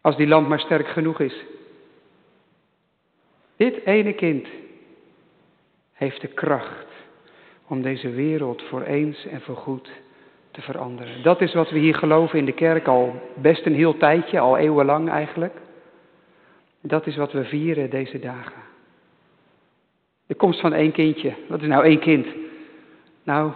Als 0.00 0.16
die 0.16 0.26
lamp 0.26 0.48
maar 0.48 0.60
sterk 0.60 0.88
genoeg 0.88 1.20
is. 1.20 1.44
Dit 3.56 3.84
ene 3.84 4.12
kind 4.12 4.46
heeft 5.92 6.20
de 6.20 6.28
kracht 6.28 6.86
om 7.66 7.82
deze 7.82 8.10
wereld 8.10 8.62
voor 8.62 8.82
eens 8.82 9.26
en 9.26 9.40
voor 9.40 9.56
goed 9.56 9.90
te 10.50 10.62
veranderen. 10.62 11.22
Dat 11.22 11.40
is 11.40 11.54
wat 11.54 11.70
we 11.70 11.78
hier 11.78 11.94
geloven 11.94 12.38
in 12.38 12.44
de 12.44 12.52
kerk 12.52 12.86
al 12.86 13.22
best 13.34 13.66
een 13.66 13.74
heel 13.74 13.96
tijdje, 13.96 14.38
al 14.38 14.56
eeuwenlang 14.56 15.08
eigenlijk. 15.08 15.54
Dat 16.80 17.06
is 17.06 17.16
wat 17.16 17.32
we 17.32 17.44
vieren 17.44 17.90
deze 17.90 18.18
dagen. 18.18 18.62
De 20.26 20.34
komst 20.34 20.60
van 20.60 20.72
één 20.72 20.92
kindje. 20.92 21.34
Wat 21.48 21.62
is 21.62 21.68
nou 21.68 21.84
één 21.84 22.00
kind? 22.00 22.26
Nou, 23.22 23.52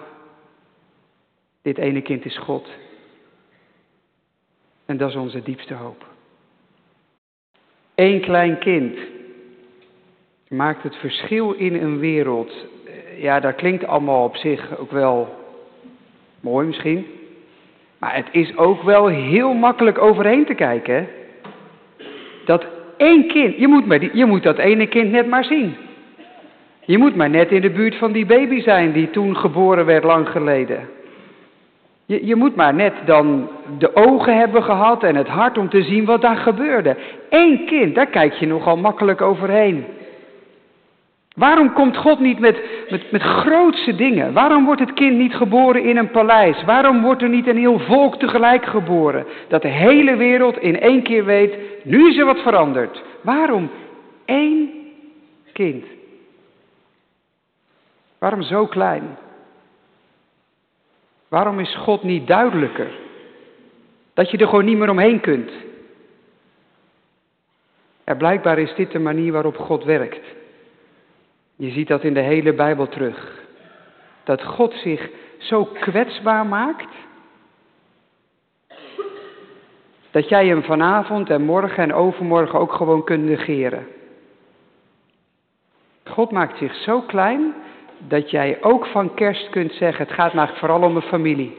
dit 1.62 1.78
ene 1.78 2.02
kind 2.02 2.24
is 2.24 2.38
God. 2.38 2.68
En 4.86 4.96
dat 4.96 5.08
is 5.08 5.16
onze 5.16 5.42
diepste 5.42 5.74
hoop. 5.74 6.06
Eén 7.94 8.20
klein 8.20 8.58
kind 8.58 8.98
maakt 10.50 10.82
het 10.82 10.96
verschil 10.96 11.52
in 11.52 11.74
een 11.74 11.98
wereld. 11.98 12.52
Ja, 13.18 13.40
dat 13.40 13.54
klinkt 13.54 13.86
allemaal 13.86 14.24
op 14.24 14.36
zich 14.36 14.78
ook 14.78 14.90
wel 14.90 15.28
mooi 16.40 16.66
misschien. 16.66 17.06
Maar 17.98 18.14
het 18.14 18.28
is 18.30 18.56
ook 18.56 18.82
wel 18.82 19.06
heel 19.06 19.54
makkelijk 19.54 19.98
overheen 19.98 20.44
te 20.44 20.54
kijken. 20.54 21.08
Dat 22.44 22.66
één 22.96 23.26
kind, 23.26 23.56
je 23.56 23.68
moet, 23.68 23.86
maar 23.86 24.16
je 24.16 24.24
moet 24.24 24.42
dat 24.42 24.58
ene 24.58 24.86
kind 24.86 25.10
net 25.10 25.26
maar 25.26 25.44
zien. 25.44 25.76
Je 26.80 26.98
moet 26.98 27.16
maar 27.16 27.30
net 27.30 27.50
in 27.50 27.60
de 27.60 27.70
buurt 27.70 27.96
van 27.96 28.12
die 28.12 28.26
baby 28.26 28.60
zijn 28.60 28.92
die 28.92 29.10
toen 29.10 29.36
geboren 29.36 29.86
werd 29.86 30.04
lang 30.04 30.28
geleden. 30.28 30.88
Je, 32.06 32.26
je 32.26 32.36
moet 32.36 32.56
maar 32.56 32.74
net 32.74 32.94
dan 33.04 33.48
de 33.78 33.96
ogen 33.96 34.38
hebben 34.38 34.62
gehad 34.62 35.02
en 35.02 35.16
het 35.16 35.28
hart 35.28 35.58
om 35.58 35.68
te 35.68 35.82
zien 35.82 36.04
wat 36.04 36.20
daar 36.20 36.36
gebeurde. 36.36 36.96
Eén 37.28 37.64
kind, 37.66 37.94
daar 37.94 38.06
kijk 38.06 38.32
je 38.32 38.46
nogal 38.46 38.76
makkelijk 38.76 39.20
overheen. 39.20 39.84
Waarom 41.36 41.72
komt 41.72 41.96
God 41.96 42.20
niet 42.20 42.38
met, 42.38 42.60
met, 42.88 43.10
met 43.10 43.22
grootse 43.22 43.94
dingen? 43.94 44.32
Waarom 44.32 44.64
wordt 44.64 44.80
het 44.80 44.92
kind 44.92 45.16
niet 45.16 45.34
geboren 45.34 45.82
in 45.82 45.96
een 45.96 46.10
paleis? 46.10 46.64
Waarom 46.64 47.02
wordt 47.02 47.22
er 47.22 47.28
niet 47.28 47.46
een 47.46 47.56
heel 47.56 47.78
volk 47.78 48.18
tegelijk 48.18 48.64
geboren? 48.64 49.26
Dat 49.48 49.62
de 49.62 49.68
hele 49.68 50.16
wereld 50.16 50.58
in 50.58 50.80
één 50.80 51.02
keer 51.02 51.24
weet, 51.24 51.84
nu 51.84 52.08
is 52.08 52.16
er 52.16 52.24
wat 52.24 52.40
veranderd. 52.40 53.02
Waarom? 53.20 53.70
Eén 54.24 54.70
kind. 55.52 55.84
Waarom 58.18 58.42
zo 58.42 58.66
klein? 58.66 59.16
Waarom 61.28 61.58
is 61.58 61.76
God 61.76 62.02
niet 62.02 62.26
duidelijker? 62.26 62.90
Dat 64.14 64.30
je 64.30 64.38
er 64.38 64.48
gewoon 64.48 64.64
niet 64.64 64.78
meer 64.78 64.90
omheen 64.90 65.20
kunt. 65.20 65.50
Blijkbaar 68.18 68.58
is 68.58 68.74
dit 68.74 68.90
de 68.92 68.98
manier 68.98 69.32
waarop 69.32 69.56
God 69.56 69.84
werkt. 69.84 70.39
Je 71.60 71.70
ziet 71.70 71.88
dat 71.88 72.04
in 72.04 72.14
de 72.14 72.20
hele 72.20 72.52
Bijbel 72.52 72.88
terug. 72.88 73.44
Dat 74.24 74.44
God 74.44 74.72
zich 74.72 75.10
zo 75.38 75.64
kwetsbaar 75.64 76.46
maakt, 76.46 76.94
dat 80.10 80.28
jij 80.28 80.46
hem 80.46 80.62
vanavond 80.62 81.30
en 81.30 81.42
morgen 81.42 81.82
en 81.82 81.94
overmorgen 81.94 82.58
ook 82.58 82.72
gewoon 82.72 83.04
kunt 83.04 83.24
negeren. 83.24 83.86
God 86.04 86.30
maakt 86.30 86.58
zich 86.58 86.74
zo 86.74 87.00
klein 87.00 87.54
dat 87.98 88.30
jij 88.30 88.58
ook 88.60 88.86
van 88.86 89.14
kerst 89.14 89.50
kunt 89.50 89.72
zeggen, 89.72 90.04
het 90.06 90.14
gaat 90.14 90.34
maar 90.34 90.54
vooral 90.56 90.82
om 90.82 90.92
mijn 90.92 91.04
familie. 91.04 91.56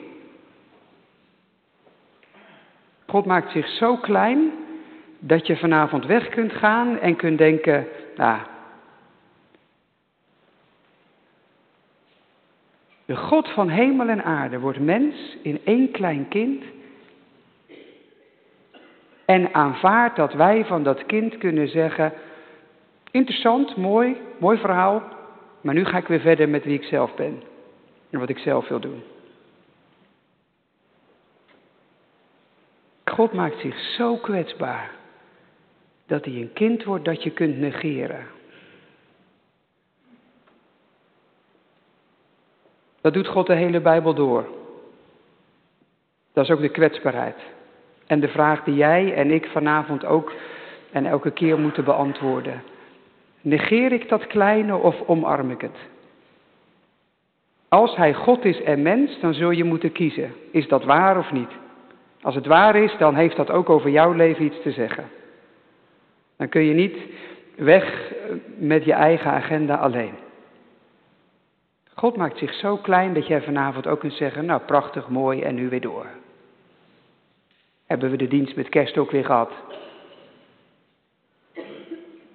God 3.08 3.26
maakt 3.26 3.52
zich 3.52 3.68
zo 3.68 3.98
klein 3.98 4.52
dat 5.20 5.48
je 5.48 5.58
vanavond 5.58 6.06
weg 6.06 6.30
kunt 6.30 6.54
gaan 6.54 7.00
en 7.00 7.16
kunt 7.16 7.38
denken, 7.38 7.88
nou, 8.16 8.40
de 13.12 13.18
God 13.18 13.50
van 13.50 13.70
hemel 13.70 14.08
en 14.08 14.24
aarde 14.24 14.60
wordt 14.60 14.80
mens 14.80 15.38
in 15.42 15.60
één 15.64 15.92
klein 15.92 16.28
kind 16.28 16.64
en 19.26 19.54
aanvaardt 19.54 20.16
dat 20.16 20.34
wij 20.34 20.66
van 20.66 20.84
dat 20.84 21.06
kind 21.06 21.38
kunnen 21.38 21.68
zeggen, 21.68 22.14
interessant, 23.12 23.78
mooi, 23.78 24.18
mooi 24.38 24.58
verhaal, 24.58 25.04
maar 25.62 25.74
nu 25.74 25.86
ga 25.86 25.98
ik 25.98 26.08
weer 26.08 26.20
verder 26.20 26.50
met 26.50 26.64
wie 26.64 26.74
ik 26.74 26.84
zelf 26.84 27.16
ben 27.16 27.44
en 28.10 28.20
wat 28.20 28.30
ik 28.30 28.38
zelf 28.38 28.68
wil 28.68 28.80
doen. 28.80 29.04
God 33.06 33.34
maakt 33.34 33.60
zich 33.60 33.80
zo 33.80 34.16
kwetsbaar 34.16 34.92
dat 36.06 36.26
hij 36.26 36.34
een 36.34 36.54
kind 36.54 36.84
wordt 36.84 37.06
dat 37.06 37.24
je 37.24 37.32
kunt 37.32 37.58
negeren. 37.58 38.26
Dat 43.02 43.14
doet 43.14 43.28
God 43.28 43.48
de 43.48 43.56
hele 43.56 43.80
Bijbel 43.80 44.14
door. 44.14 44.46
Dat 46.34 46.44
is 46.44 46.52
ook 46.52 46.62
de 46.62 46.70
kwetsbaarheid. 46.70 47.38
En 48.08 48.20
de 48.20 48.28
vraag 48.28 48.64
die 48.64 48.76
jij 48.76 49.14
en 49.14 49.32
ik 49.32 49.46
vanavond 49.46 50.06
ook 50.06 50.34
en 50.92 51.06
elke 51.06 51.32
keer 51.32 51.60
moeten 51.60 51.84
beantwoorden. 51.84 52.64
Negeer 53.42 53.92
ik 53.92 54.10
dat 54.10 54.28
kleine 54.28 54.76
of 54.76 55.02
omarm 55.06 55.52
ik 55.52 55.62
het? 55.62 55.78
Als 57.70 57.96
hij 57.96 58.14
God 58.14 58.46
is 58.46 58.62
en 58.62 58.82
mens, 58.82 59.20
dan 59.20 59.34
zul 59.34 59.52
je 59.52 59.64
moeten 59.64 59.92
kiezen. 59.92 60.34
Is 60.52 60.68
dat 60.68 60.84
waar 60.84 61.18
of 61.18 61.32
niet? 61.32 61.52
Als 62.22 62.36
het 62.36 62.46
waar 62.46 62.76
is, 62.76 62.96
dan 62.98 63.16
heeft 63.16 63.36
dat 63.36 63.52
ook 63.52 63.70
over 63.70 63.90
jouw 63.90 64.12
leven 64.12 64.46
iets 64.46 64.62
te 64.62 64.72
zeggen. 64.72 65.10
Dan 66.38 66.50
kun 66.50 66.64
je 66.64 66.74
niet 66.74 66.98
weg 67.56 68.14
met 68.58 68.86
je 68.86 68.94
eigen 68.94 69.32
agenda 69.32 69.76
alleen. 69.76 70.14
God 71.96 72.16
maakt 72.16 72.38
zich 72.38 72.54
zo 72.54 72.78
klein 72.78 73.14
dat 73.14 73.28
jij 73.28 73.42
vanavond 73.42 73.88
ook 73.88 74.00
kunt 74.00 74.14
zeggen, 74.14 74.46
nou 74.46 74.62
prachtig, 74.62 75.08
mooi 75.08 75.42
en 75.42 75.56
nu 75.56 75.70
weer 75.70 75.82
door. 75.82 76.08
Hebben 77.86 78.12
we 78.12 78.18
de 78.18 78.28
dienst 78.28 78.56
met 78.56 78.70
kerst 78.70 78.98
ook 78.98 79.12
weer 79.12 79.26
gehad? 79.26 79.52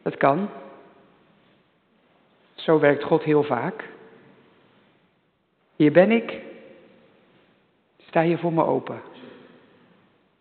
Dat 0.02 0.16
kan. 0.16 0.48
Zo 2.54 2.78
werkt 2.78 3.04
God 3.04 3.22
heel 3.22 3.42
vaak. 3.42 3.88
Hier 5.76 5.92
ben 5.92 6.10
ik. 6.10 6.42
Sta 8.08 8.20
je 8.20 8.38
voor 8.38 8.52
me 8.52 8.64
open. 8.64 9.00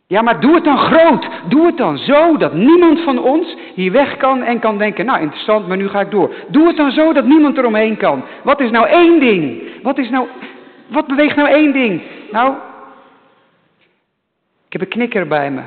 Ja, 0.07 0.21
maar 0.21 0.39
doe 0.39 0.55
het 0.55 0.63
dan 0.63 0.77
groot. 0.77 1.27
Doe 1.47 1.65
het 1.65 1.77
dan 1.77 1.97
zo 1.97 2.37
dat 2.37 2.53
niemand 2.53 2.99
van 2.99 3.19
ons 3.19 3.55
hier 3.73 3.91
weg 3.91 4.17
kan 4.17 4.43
en 4.43 4.59
kan 4.59 4.77
denken, 4.77 5.05
nou 5.05 5.21
interessant, 5.21 5.67
maar 5.67 5.77
nu 5.77 5.87
ga 5.87 5.99
ik 5.99 6.11
door. 6.11 6.33
Doe 6.47 6.67
het 6.67 6.77
dan 6.77 6.91
zo 6.91 7.13
dat 7.13 7.25
niemand 7.25 7.57
eromheen 7.57 7.97
kan. 7.97 8.23
Wat 8.43 8.59
is 8.59 8.71
nou 8.71 8.87
één 8.87 9.19
ding? 9.19 9.61
Wat 9.81 9.97
is 9.97 10.09
nou, 10.09 10.27
wat 10.87 11.07
beweegt 11.07 11.35
nou 11.35 11.49
één 11.49 11.73
ding? 11.73 12.01
Nou, 12.31 12.53
ik 14.65 14.71
heb 14.71 14.81
een 14.81 14.87
knikker 14.87 15.27
bij 15.27 15.51
me. 15.51 15.61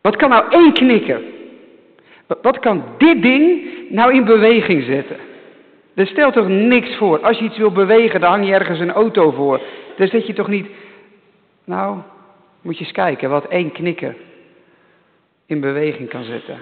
Wat 0.00 0.16
kan 0.16 0.28
nou 0.28 0.44
één 0.50 0.72
knikker? 0.72 1.20
Wat 2.42 2.58
kan 2.58 2.84
dit 2.98 3.22
ding 3.22 3.62
nou 3.88 4.14
in 4.14 4.24
beweging 4.24 4.84
zetten? 4.84 5.16
Er 5.94 6.06
stelt 6.06 6.34
toch 6.34 6.48
niks 6.48 6.96
voor. 6.96 7.20
Als 7.20 7.38
je 7.38 7.44
iets 7.44 7.58
wil 7.58 7.72
bewegen, 7.72 8.20
dan 8.20 8.30
hang 8.30 8.46
je 8.46 8.54
ergens 8.54 8.80
een 8.80 8.92
auto 8.92 9.30
voor. 9.30 9.60
Dan 9.96 10.06
zet 10.06 10.26
je 10.26 10.32
toch 10.32 10.48
niet 10.48 10.66
nou, 11.64 11.98
moet 12.60 12.78
je 12.78 12.84
eens 12.84 12.92
kijken 12.92 13.30
wat 13.30 13.46
één 13.46 13.72
knikker 13.72 14.16
in 15.46 15.60
beweging 15.60 16.08
kan 16.08 16.24
zetten. 16.24 16.58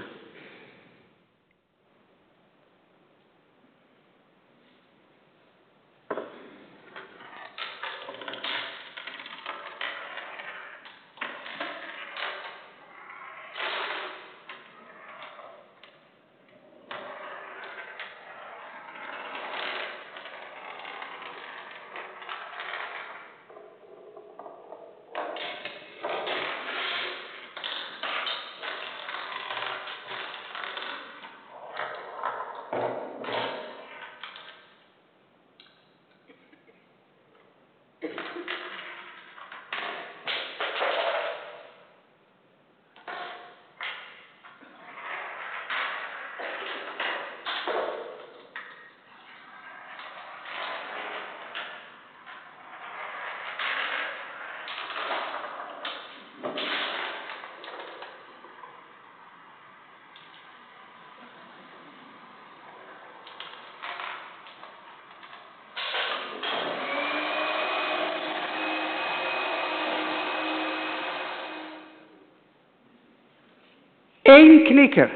Eén 74.30 74.62
knikker. 74.62 75.10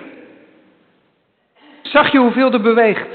Zag 1.83 2.13
je 2.13 2.19
hoeveel 2.19 2.53
er 2.53 2.61
beweegt? 2.61 3.09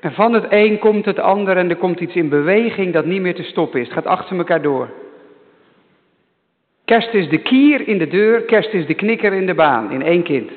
En 0.00 0.12
van 0.12 0.32
het 0.32 0.46
een 0.48 0.78
komt 0.78 1.04
het 1.04 1.18
ander 1.18 1.56
en 1.56 1.70
er 1.70 1.76
komt 1.76 2.00
iets 2.00 2.14
in 2.14 2.28
beweging 2.28 2.92
dat 2.92 3.04
niet 3.04 3.20
meer 3.20 3.34
te 3.34 3.42
stoppen 3.42 3.80
is. 3.80 3.86
Het 3.86 3.94
gaat 3.94 4.06
achter 4.06 4.36
elkaar 4.36 4.62
door. 4.62 4.88
Kerst 6.84 7.14
is 7.14 7.28
de 7.28 7.38
kier 7.38 7.88
in 7.88 7.98
de 7.98 8.06
deur, 8.06 8.42
kerst 8.42 8.72
is 8.72 8.86
de 8.86 8.94
knikker 8.94 9.32
in 9.32 9.46
de 9.46 9.54
baan, 9.54 9.90
in 9.90 10.02
één 10.02 10.22
kind. 10.22 10.50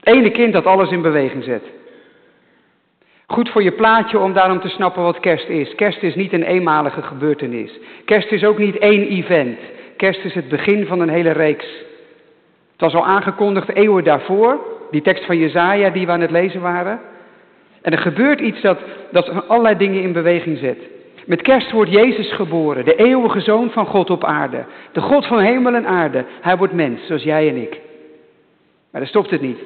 Het 0.00 0.14
ene 0.14 0.30
kind 0.30 0.52
dat 0.52 0.66
alles 0.66 0.90
in 0.90 1.02
beweging 1.02 1.44
zet. 1.44 1.62
Goed 3.26 3.48
voor 3.50 3.62
je 3.62 3.72
plaatje 3.72 4.18
om 4.18 4.32
daarom 4.32 4.60
te 4.60 4.68
snappen 4.68 5.02
wat 5.02 5.20
kerst 5.20 5.48
is. 5.48 5.74
Kerst 5.74 6.02
is 6.02 6.14
niet 6.14 6.32
een 6.32 6.42
eenmalige 6.42 7.02
gebeurtenis. 7.02 7.78
Kerst 8.04 8.30
is 8.30 8.44
ook 8.44 8.58
niet 8.58 8.78
één 8.78 9.08
event. 9.08 9.58
Kerst 9.96 10.24
is 10.24 10.34
het 10.34 10.48
begin 10.48 10.86
van 10.86 11.00
een 11.00 11.08
hele 11.08 11.32
reeks. 11.32 11.86
Het 12.78 12.92
was 12.92 13.02
al 13.02 13.06
aangekondigd 13.06 13.74
eeuwen 13.74 14.04
daarvoor, 14.04 14.60
die 14.90 15.02
tekst 15.02 15.24
van 15.24 15.38
Jezaja 15.38 15.90
die 15.90 16.06
we 16.06 16.12
aan 16.12 16.20
het 16.20 16.30
lezen 16.30 16.60
waren. 16.60 17.00
En 17.82 17.92
er 17.92 17.98
gebeurt 17.98 18.40
iets 18.40 18.60
dat, 18.60 18.78
dat 19.10 19.48
allerlei 19.48 19.76
dingen 19.76 20.02
in 20.02 20.12
beweging 20.12 20.58
zet. 20.58 20.78
Met 21.26 21.42
kerst 21.42 21.70
wordt 21.70 21.90
Jezus 21.90 22.32
geboren, 22.32 22.84
de 22.84 22.94
eeuwige 22.94 23.40
zoon 23.40 23.70
van 23.70 23.86
God 23.86 24.10
op 24.10 24.24
aarde. 24.24 24.64
De 24.92 25.00
God 25.00 25.26
van 25.26 25.38
hemel 25.38 25.74
en 25.74 25.86
aarde. 25.86 26.24
Hij 26.40 26.56
wordt 26.56 26.72
mens, 26.72 27.06
zoals 27.06 27.22
jij 27.22 27.48
en 27.48 27.56
ik. 27.56 27.80
Maar 28.90 29.00
daar 29.00 29.10
stopt 29.10 29.30
het 29.30 29.40
niet. 29.40 29.58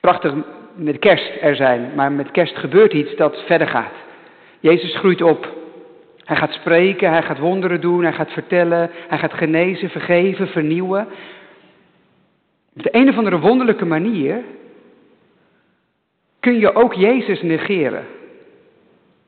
Prachtig 0.00 0.34
met 0.74 0.98
kerst 0.98 1.30
er 1.40 1.56
zijn, 1.56 1.92
maar 1.94 2.12
met 2.12 2.30
kerst 2.30 2.56
gebeurt 2.56 2.92
iets 2.92 3.16
dat 3.16 3.42
verder 3.46 3.68
gaat. 3.68 3.94
Jezus 4.60 4.96
groeit 4.96 5.22
op. 5.22 5.59
Hij 6.30 6.38
gaat 6.38 6.52
spreken, 6.52 7.10
hij 7.10 7.22
gaat 7.22 7.38
wonderen 7.38 7.80
doen, 7.80 8.02
hij 8.02 8.12
gaat 8.12 8.32
vertellen, 8.32 8.90
hij 9.08 9.18
gaat 9.18 9.34
genezen, 9.34 9.90
vergeven, 9.90 10.48
vernieuwen. 10.48 11.06
Op 12.76 12.82
de 12.82 12.88
een 12.92 13.08
of 13.08 13.16
andere 13.16 13.38
wonderlijke 13.38 13.84
manier 13.84 14.42
kun 16.40 16.58
je 16.58 16.74
ook 16.74 16.94
Jezus 16.94 17.42
negeren. 17.42 18.04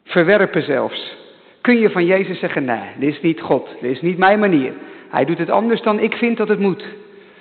Verwerpen 0.04 0.62
zelfs. 0.62 1.16
Kun 1.60 1.78
je 1.78 1.90
van 1.90 2.06
Jezus 2.06 2.38
zeggen, 2.38 2.64
nee, 2.64 2.88
dit 2.98 3.14
is 3.14 3.20
niet 3.20 3.40
God, 3.40 3.68
dit 3.80 3.90
is 3.90 4.00
niet 4.00 4.18
mijn 4.18 4.38
manier. 4.38 4.72
Hij 5.10 5.24
doet 5.24 5.38
het 5.38 5.50
anders 5.50 5.82
dan 5.82 5.98
ik 5.98 6.14
vind 6.14 6.36
dat 6.36 6.48
het 6.48 6.58
moet. 6.58 6.84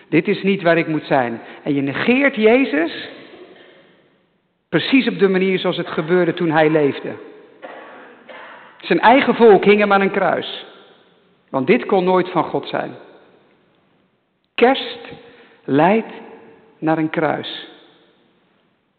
Dit 0.10 0.28
is 0.28 0.44
niet 0.44 0.62
waar 0.62 0.78
ik 0.78 0.88
moet 0.88 1.06
zijn. 1.06 1.42
En 1.64 1.74
je 1.74 1.82
negeert 1.82 2.36
Jezus 2.36 3.10
Precies 4.70 5.08
op 5.08 5.20
de 5.20 5.28
manier 5.28 5.60
zoals 5.60 5.78
het 5.78 5.88
gebeurde 5.88 6.34
toen 6.34 6.52
hij 6.52 6.70
leefde. 6.70 7.10
Zijn 8.82 9.00
eigen 9.00 9.36
volk 9.36 9.64
hing 9.64 9.80
hem 9.80 9.94
aan 9.94 10.02
een 10.02 10.12
kruis. 10.12 10.66
Want 11.50 11.68
dit 11.68 11.86
kon 11.86 12.04
nooit 12.04 12.30
van 12.30 12.44
God 12.44 12.68
zijn. 12.68 12.92
Kerst 14.56 15.00
leidt 15.64 16.14
naar 16.78 16.98
een 16.98 17.10
kruis. 17.10 17.70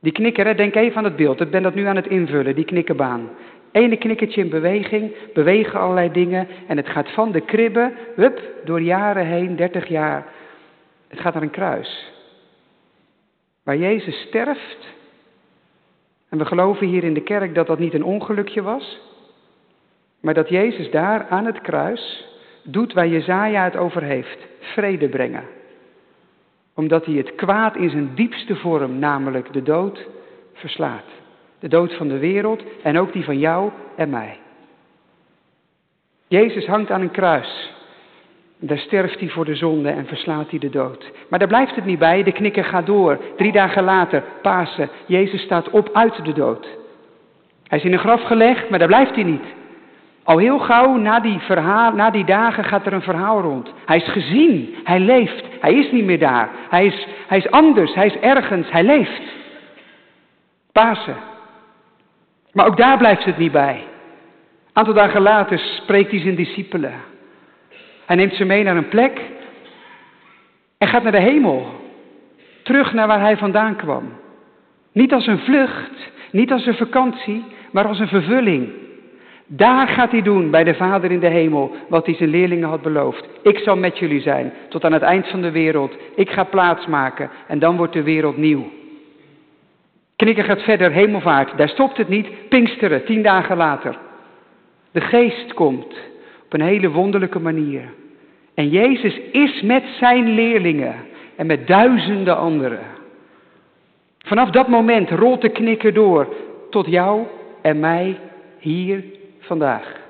Die 0.00 0.12
knikker, 0.12 0.56
denk 0.56 0.74
even 0.74 0.96
aan 0.96 1.04
het 1.04 1.16
beeld. 1.16 1.40
Ik 1.40 1.50
ben 1.50 1.62
dat 1.62 1.74
nu 1.74 1.86
aan 1.86 1.96
het 1.96 2.06
invullen, 2.06 2.54
die 2.54 2.64
knikkerbaan. 2.64 3.30
Ene 3.72 3.96
knikkertje 3.96 4.40
in 4.40 4.48
beweging, 4.48 5.14
bewegen 5.34 5.80
allerlei 5.80 6.12
dingen. 6.12 6.48
En 6.66 6.76
het 6.76 6.88
gaat 6.88 7.10
van 7.10 7.32
de 7.32 7.40
kribben, 7.40 7.94
hup, 8.16 8.40
door 8.64 8.80
jaren 8.80 9.26
heen, 9.26 9.56
30 9.56 9.88
jaar. 9.88 10.26
Het 11.08 11.20
gaat 11.20 11.34
naar 11.34 11.42
een 11.42 11.50
kruis. 11.50 12.12
Waar 13.64 13.76
Jezus 13.76 14.20
sterft. 14.20 14.86
En 16.28 16.38
we 16.38 16.44
geloven 16.44 16.86
hier 16.86 17.04
in 17.04 17.14
de 17.14 17.22
kerk 17.22 17.54
dat 17.54 17.66
dat 17.66 17.78
niet 17.78 17.94
een 17.94 18.04
ongelukje 18.04 18.62
was. 18.62 19.00
Maar 20.22 20.34
dat 20.34 20.48
Jezus 20.48 20.90
daar 20.90 21.26
aan 21.28 21.46
het 21.46 21.60
kruis 21.60 22.26
doet 22.62 22.92
waar 22.92 23.08
Jezaja 23.08 23.64
het 23.64 23.76
over 23.76 24.02
heeft. 24.02 24.38
Vrede 24.58 25.08
brengen. 25.08 25.44
Omdat 26.74 27.04
hij 27.04 27.14
het 27.14 27.34
kwaad 27.34 27.76
in 27.76 27.90
zijn 27.90 28.10
diepste 28.14 28.56
vorm, 28.56 28.98
namelijk 28.98 29.52
de 29.52 29.62
dood, 29.62 30.06
verslaat. 30.52 31.04
De 31.58 31.68
dood 31.68 31.94
van 31.94 32.08
de 32.08 32.18
wereld 32.18 32.62
en 32.82 32.98
ook 32.98 33.12
die 33.12 33.24
van 33.24 33.38
jou 33.38 33.70
en 33.96 34.10
mij. 34.10 34.38
Jezus 36.28 36.66
hangt 36.66 36.90
aan 36.90 37.00
een 37.00 37.10
kruis. 37.10 37.72
Daar 38.58 38.78
sterft 38.78 39.20
hij 39.20 39.28
voor 39.28 39.44
de 39.44 39.54
zonde 39.54 39.90
en 39.90 40.06
verslaat 40.06 40.50
hij 40.50 40.58
de 40.58 40.70
dood. 40.70 41.10
Maar 41.28 41.38
daar 41.38 41.48
blijft 41.48 41.74
het 41.74 41.84
niet 41.84 41.98
bij, 41.98 42.22
de 42.22 42.32
knikker 42.32 42.64
gaat 42.64 42.86
door. 42.86 43.18
Drie 43.36 43.52
dagen 43.52 43.84
later, 43.84 44.22
Pasen, 44.42 44.88
Jezus 45.06 45.42
staat 45.42 45.70
op 45.70 45.90
uit 45.92 46.24
de 46.24 46.32
dood. 46.32 46.68
Hij 47.66 47.78
is 47.78 47.84
in 47.84 47.92
een 47.92 47.98
graf 47.98 48.22
gelegd, 48.22 48.70
maar 48.70 48.78
daar 48.78 48.88
blijft 48.88 49.14
hij 49.14 49.24
niet. 49.24 49.44
Al 50.24 50.38
heel 50.38 50.58
gauw 50.58 50.96
na 50.96 51.20
die, 51.20 51.38
verhaal, 51.38 51.92
na 51.92 52.10
die 52.10 52.24
dagen 52.24 52.64
gaat 52.64 52.86
er 52.86 52.92
een 52.92 53.02
verhaal 53.02 53.40
rond. 53.40 53.72
Hij 53.86 53.96
is 53.96 54.08
gezien, 54.08 54.74
hij 54.84 55.00
leeft, 55.00 55.44
hij 55.60 55.74
is 55.74 55.90
niet 55.90 56.04
meer 56.04 56.18
daar. 56.18 56.48
Hij 56.68 56.86
is, 56.86 57.06
hij 57.26 57.38
is 57.38 57.50
anders, 57.50 57.94
hij 57.94 58.06
is 58.06 58.16
ergens, 58.16 58.70
hij 58.70 58.84
leeft. 58.84 59.22
Pasen. 60.72 61.16
Maar 62.52 62.66
ook 62.66 62.76
daar 62.76 62.98
blijft 62.98 63.24
het 63.24 63.38
niet 63.38 63.52
bij. 63.52 63.74
Een 63.74 63.84
aantal 64.72 64.94
dagen 64.94 65.20
later 65.22 65.58
spreekt 65.58 66.10
hij 66.10 66.20
zijn 66.20 66.34
discipelen. 66.34 66.94
Hij 68.06 68.16
neemt 68.16 68.34
ze 68.34 68.44
mee 68.44 68.62
naar 68.62 68.76
een 68.76 68.88
plek 68.88 69.20
en 70.78 70.88
gaat 70.88 71.02
naar 71.02 71.12
de 71.12 71.20
hemel. 71.20 71.80
Terug 72.62 72.92
naar 72.92 73.06
waar 73.06 73.20
hij 73.20 73.36
vandaan 73.36 73.76
kwam. 73.76 74.12
Niet 74.92 75.12
als 75.12 75.26
een 75.26 75.38
vlucht, 75.38 76.10
niet 76.30 76.52
als 76.52 76.66
een 76.66 76.76
vakantie, 76.76 77.44
maar 77.70 77.86
als 77.86 77.98
een 77.98 78.08
vervulling. 78.08 78.81
Daar 79.46 79.88
gaat 79.88 80.10
hij 80.10 80.22
doen 80.22 80.50
bij 80.50 80.64
de 80.64 80.74
Vader 80.74 81.10
in 81.10 81.20
de 81.20 81.28
hemel 81.28 81.70
wat 81.88 82.06
hij 82.06 82.14
zijn 82.14 82.28
leerlingen 82.28 82.68
had 82.68 82.82
beloofd. 82.82 83.28
Ik 83.42 83.58
zal 83.58 83.76
met 83.76 83.98
jullie 83.98 84.20
zijn 84.20 84.52
tot 84.68 84.84
aan 84.84 84.92
het 84.92 85.02
eind 85.02 85.28
van 85.28 85.40
de 85.42 85.50
wereld. 85.50 85.96
Ik 86.14 86.30
ga 86.30 86.44
plaatsmaken 86.44 87.30
en 87.46 87.58
dan 87.58 87.76
wordt 87.76 87.92
de 87.92 88.02
wereld 88.02 88.36
nieuw. 88.36 88.70
Knikker 90.16 90.44
gaat 90.44 90.62
verder, 90.62 90.90
hemelvaart. 90.90 91.58
Daar 91.58 91.68
stopt 91.68 91.96
het 91.96 92.08
niet. 92.08 92.48
Pinksteren, 92.48 93.04
tien 93.04 93.22
dagen 93.22 93.56
later. 93.56 93.98
De 94.90 95.00
geest 95.00 95.54
komt 95.54 95.96
op 96.44 96.52
een 96.52 96.60
hele 96.60 96.90
wonderlijke 96.90 97.40
manier. 97.40 97.82
En 98.54 98.68
Jezus 98.68 99.20
is 99.32 99.62
met 99.62 99.84
zijn 99.98 100.34
leerlingen 100.34 100.94
en 101.36 101.46
met 101.46 101.66
duizenden 101.66 102.36
anderen. 102.36 102.80
Vanaf 104.18 104.50
dat 104.50 104.68
moment 104.68 105.10
rolt 105.10 105.40
de 105.40 105.48
knikker 105.48 105.94
door 105.94 106.34
tot 106.70 106.86
jou 106.86 107.26
en 107.62 107.80
mij 107.80 108.18
hier 108.58 109.04
vandaag. 109.52 110.00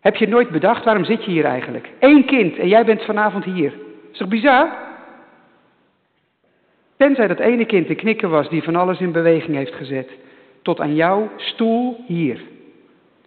Heb 0.00 0.16
je 0.16 0.28
nooit 0.28 0.50
bedacht, 0.50 0.84
waarom 0.84 1.04
zit 1.04 1.24
je 1.24 1.30
hier 1.30 1.44
eigenlijk? 1.44 1.88
Eén 1.98 2.24
kind 2.24 2.58
en 2.58 2.68
jij 2.68 2.84
bent 2.84 3.04
vanavond 3.04 3.44
hier. 3.44 3.72
Is 4.12 4.18
toch 4.18 4.28
bizar? 4.28 4.68
Tenzij 6.96 7.26
dat 7.26 7.38
ene 7.38 7.64
kind 7.64 7.88
de 7.88 7.94
knikker 7.94 8.28
was 8.28 8.48
die 8.48 8.62
van 8.62 8.76
alles 8.76 9.00
in 9.00 9.12
beweging 9.12 9.56
heeft 9.56 9.74
gezet. 9.74 10.10
Tot 10.62 10.80
aan 10.80 10.94
jouw 10.94 11.30
stoel 11.36 12.04
hier. 12.06 12.40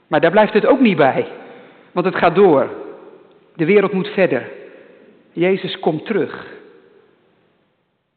Maar 0.08 0.21
daar 0.21 0.31
blijft 0.31 0.53
het 0.53 0.65
ook 0.65 0.79
niet 0.79 0.97
bij. 0.97 1.27
Want 1.91 2.05
het 2.05 2.15
gaat 2.15 2.36
door. 2.36 2.69
De 3.55 3.65
wereld 3.65 3.91
moet 3.91 4.08
verder. 4.08 4.51
Jezus 5.31 5.79
komt 5.79 6.05
terug. 6.05 6.47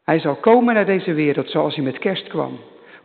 Hij 0.03 0.19
zal 0.19 0.35
komen 0.35 0.73
naar 0.73 0.85
deze 0.85 1.13
wereld 1.13 1.49
zoals 1.49 1.75
hij 1.75 1.83
met 1.83 1.99
kerst 1.99 2.27
kwam. 2.27 2.59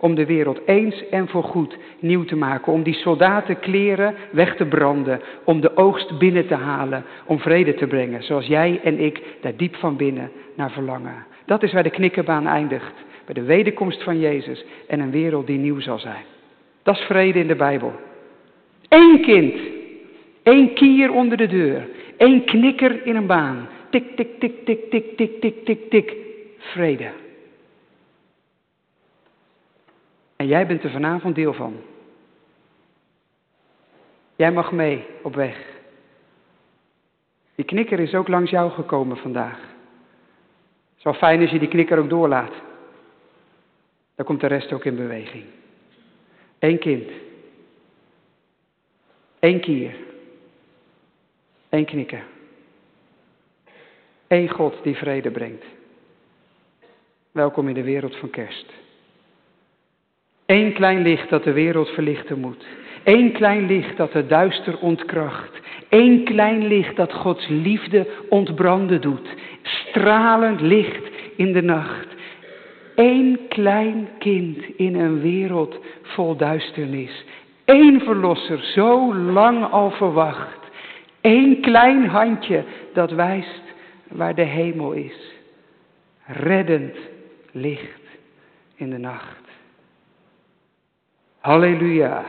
Om 0.04 0.14
de 0.14 0.26
wereld 0.26 0.60
eens 0.66 1.08
en 1.08 1.28
voorgoed 1.28 1.76
nieuw 1.98 2.24
te 2.24 2.36
maken. 2.36 2.72
Om 2.72 2.82
die 2.82 2.94
soldaten 2.94 3.58
kleren 3.58 4.14
weg 4.30 4.56
te 4.56 4.66
branden. 4.66 5.20
Om 5.44 5.60
de 5.60 5.76
oogst 5.76 6.18
binnen 6.18 6.46
te 6.46 6.54
halen. 6.54 7.04
Om 7.26 7.38
vrede 7.38 7.74
te 7.74 7.86
brengen. 7.86 8.22
Zoals 8.22 8.46
jij 8.46 8.80
en 8.82 9.00
ik 9.00 9.22
daar 9.40 9.56
diep 9.56 9.76
van 9.76 9.96
binnen 9.96 10.30
naar 10.56 10.70
verlangen. 10.70 11.24
Dat 11.46 11.62
is 11.62 11.72
waar 11.72 11.82
de 11.82 11.90
knikkerbaan 11.90 12.46
eindigt. 12.46 12.92
Bij 13.24 13.34
de 13.34 13.42
wederkomst 13.42 14.02
van 14.02 14.20
Jezus 14.20 14.64
en 14.88 15.00
een 15.00 15.10
wereld 15.10 15.46
die 15.46 15.58
nieuw 15.58 15.80
zal 15.80 15.98
zijn. 15.98 16.24
Dat 16.82 16.94
is 16.94 17.02
vrede 17.02 17.38
in 17.38 17.48
de 17.48 17.56
Bijbel. 17.56 17.92
Eén 18.88 19.20
kind. 19.22 19.54
Eén 20.42 20.74
kier 20.74 21.12
onder 21.12 21.36
de 21.36 21.46
deur. 21.46 21.88
Eén 22.16 22.44
knikker 22.44 23.06
in 23.06 23.16
een 23.16 23.26
baan. 23.26 23.68
Tik, 23.90 24.16
tik, 24.16 24.40
tik, 24.40 24.64
tik, 24.64 24.90
tik, 24.90 25.16
tik, 25.16 25.40
tik, 25.40 25.64
tik, 25.64 25.90
tik. 25.90 26.16
Vrede. 26.58 27.22
En 30.44 30.50
jij 30.50 30.66
bent 30.66 30.84
er 30.84 30.90
vanavond 30.90 31.34
deel 31.34 31.52
van. 31.52 31.76
Jij 34.36 34.52
mag 34.52 34.72
mee 34.72 35.06
op 35.22 35.34
weg. 35.34 35.66
Die 37.54 37.64
knikker 37.64 38.00
is 38.00 38.14
ook 38.14 38.28
langs 38.28 38.50
jou 38.50 38.70
gekomen 38.70 39.16
vandaag. 39.16 39.58
Het 39.58 40.96
is 40.98 41.02
wel 41.02 41.14
fijn 41.14 41.40
als 41.40 41.50
je 41.50 41.58
die 41.58 41.68
knikker 41.68 41.98
ook 41.98 42.08
doorlaat. 42.08 42.52
Dan 44.14 44.26
komt 44.26 44.40
de 44.40 44.46
rest 44.46 44.72
ook 44.72 44.84
in 44.84 44.96
beweging. 44.96 45.44
Eén 46.58 46.78
kind. 46.78 47.10
Eén 49.40 49.60
keer. 49.60 49.96
Eén 51.68 51.84
knikker. 51.84 52.24
Eén 54.26 54.48
God 54.50 54.82
die 54.82 54.96
vrede 54.96 55.30
brengt. 55.30 55.64
Welkom 57.30 57.68
in 57.68 57.74
de 57.74 57.82
wereld 57.82 58.16
van 58.16 58.30
kerst. 58.30 58.83
Eén 60.46 60.72
klein 60.72 61.02
licht 61.02 61.30
dat 61.30 61.44
de 61.44 61.52
wereld 61.52 61.88
verlichten 61.88 62.40
moet. 62.40 62.64
Eén 63.04 63.32
klein 63.32 63.66
licht 63.66 63.96
dat 63.96 64.12
het 64.12 64.28
duister 64.28 64.78
ontkracht. 64.78 65.60
Eén 65.88 66.24
klein 66.24 66.66
licht 66.66 66.96
dat 66.96 67.12
Gods 67.12 67.48
liefde 67.48 68.06
ontbranden 68.28 69.00
doet. 69.00 69.28
Stralend 69.62 70.60
licht 70.60 71.02
in 71.36 71.52
de 71.52 71.62
nacht. 71.62 72.06
Eén 72.94 73.38
klein 73.48 74.08
kind 74.18 74.58
in 74.76 74.94
een 74.94 75.20
wereld 75.20 75.78
vol 76.02 76.36
duisternis. 76.36 77.24
Eén 77.64 78.00
verlosser, 78.00 78.58
zo 78.58 79.14
lang 79.14 79.70
al 79.70 79.90
verwacht. 79.90 80.58
Eén 81.20 81.60
klein 81.60 82.06
handje 82.06 82.64
dat 82.92 83.10
wijst 83.10 83.62
waar 84.08 84.34
de 84.34 84.42
hemel 84.42 84.92
is. 84.92 85.32
Reddend 86.26 86.96
licht 87.52 88.02
in 88.74 88.90
de 88.90 88.98
nacht. 88.98 89.43
Halleluja. 91.44 92.24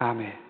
Amen. 0.00 0.41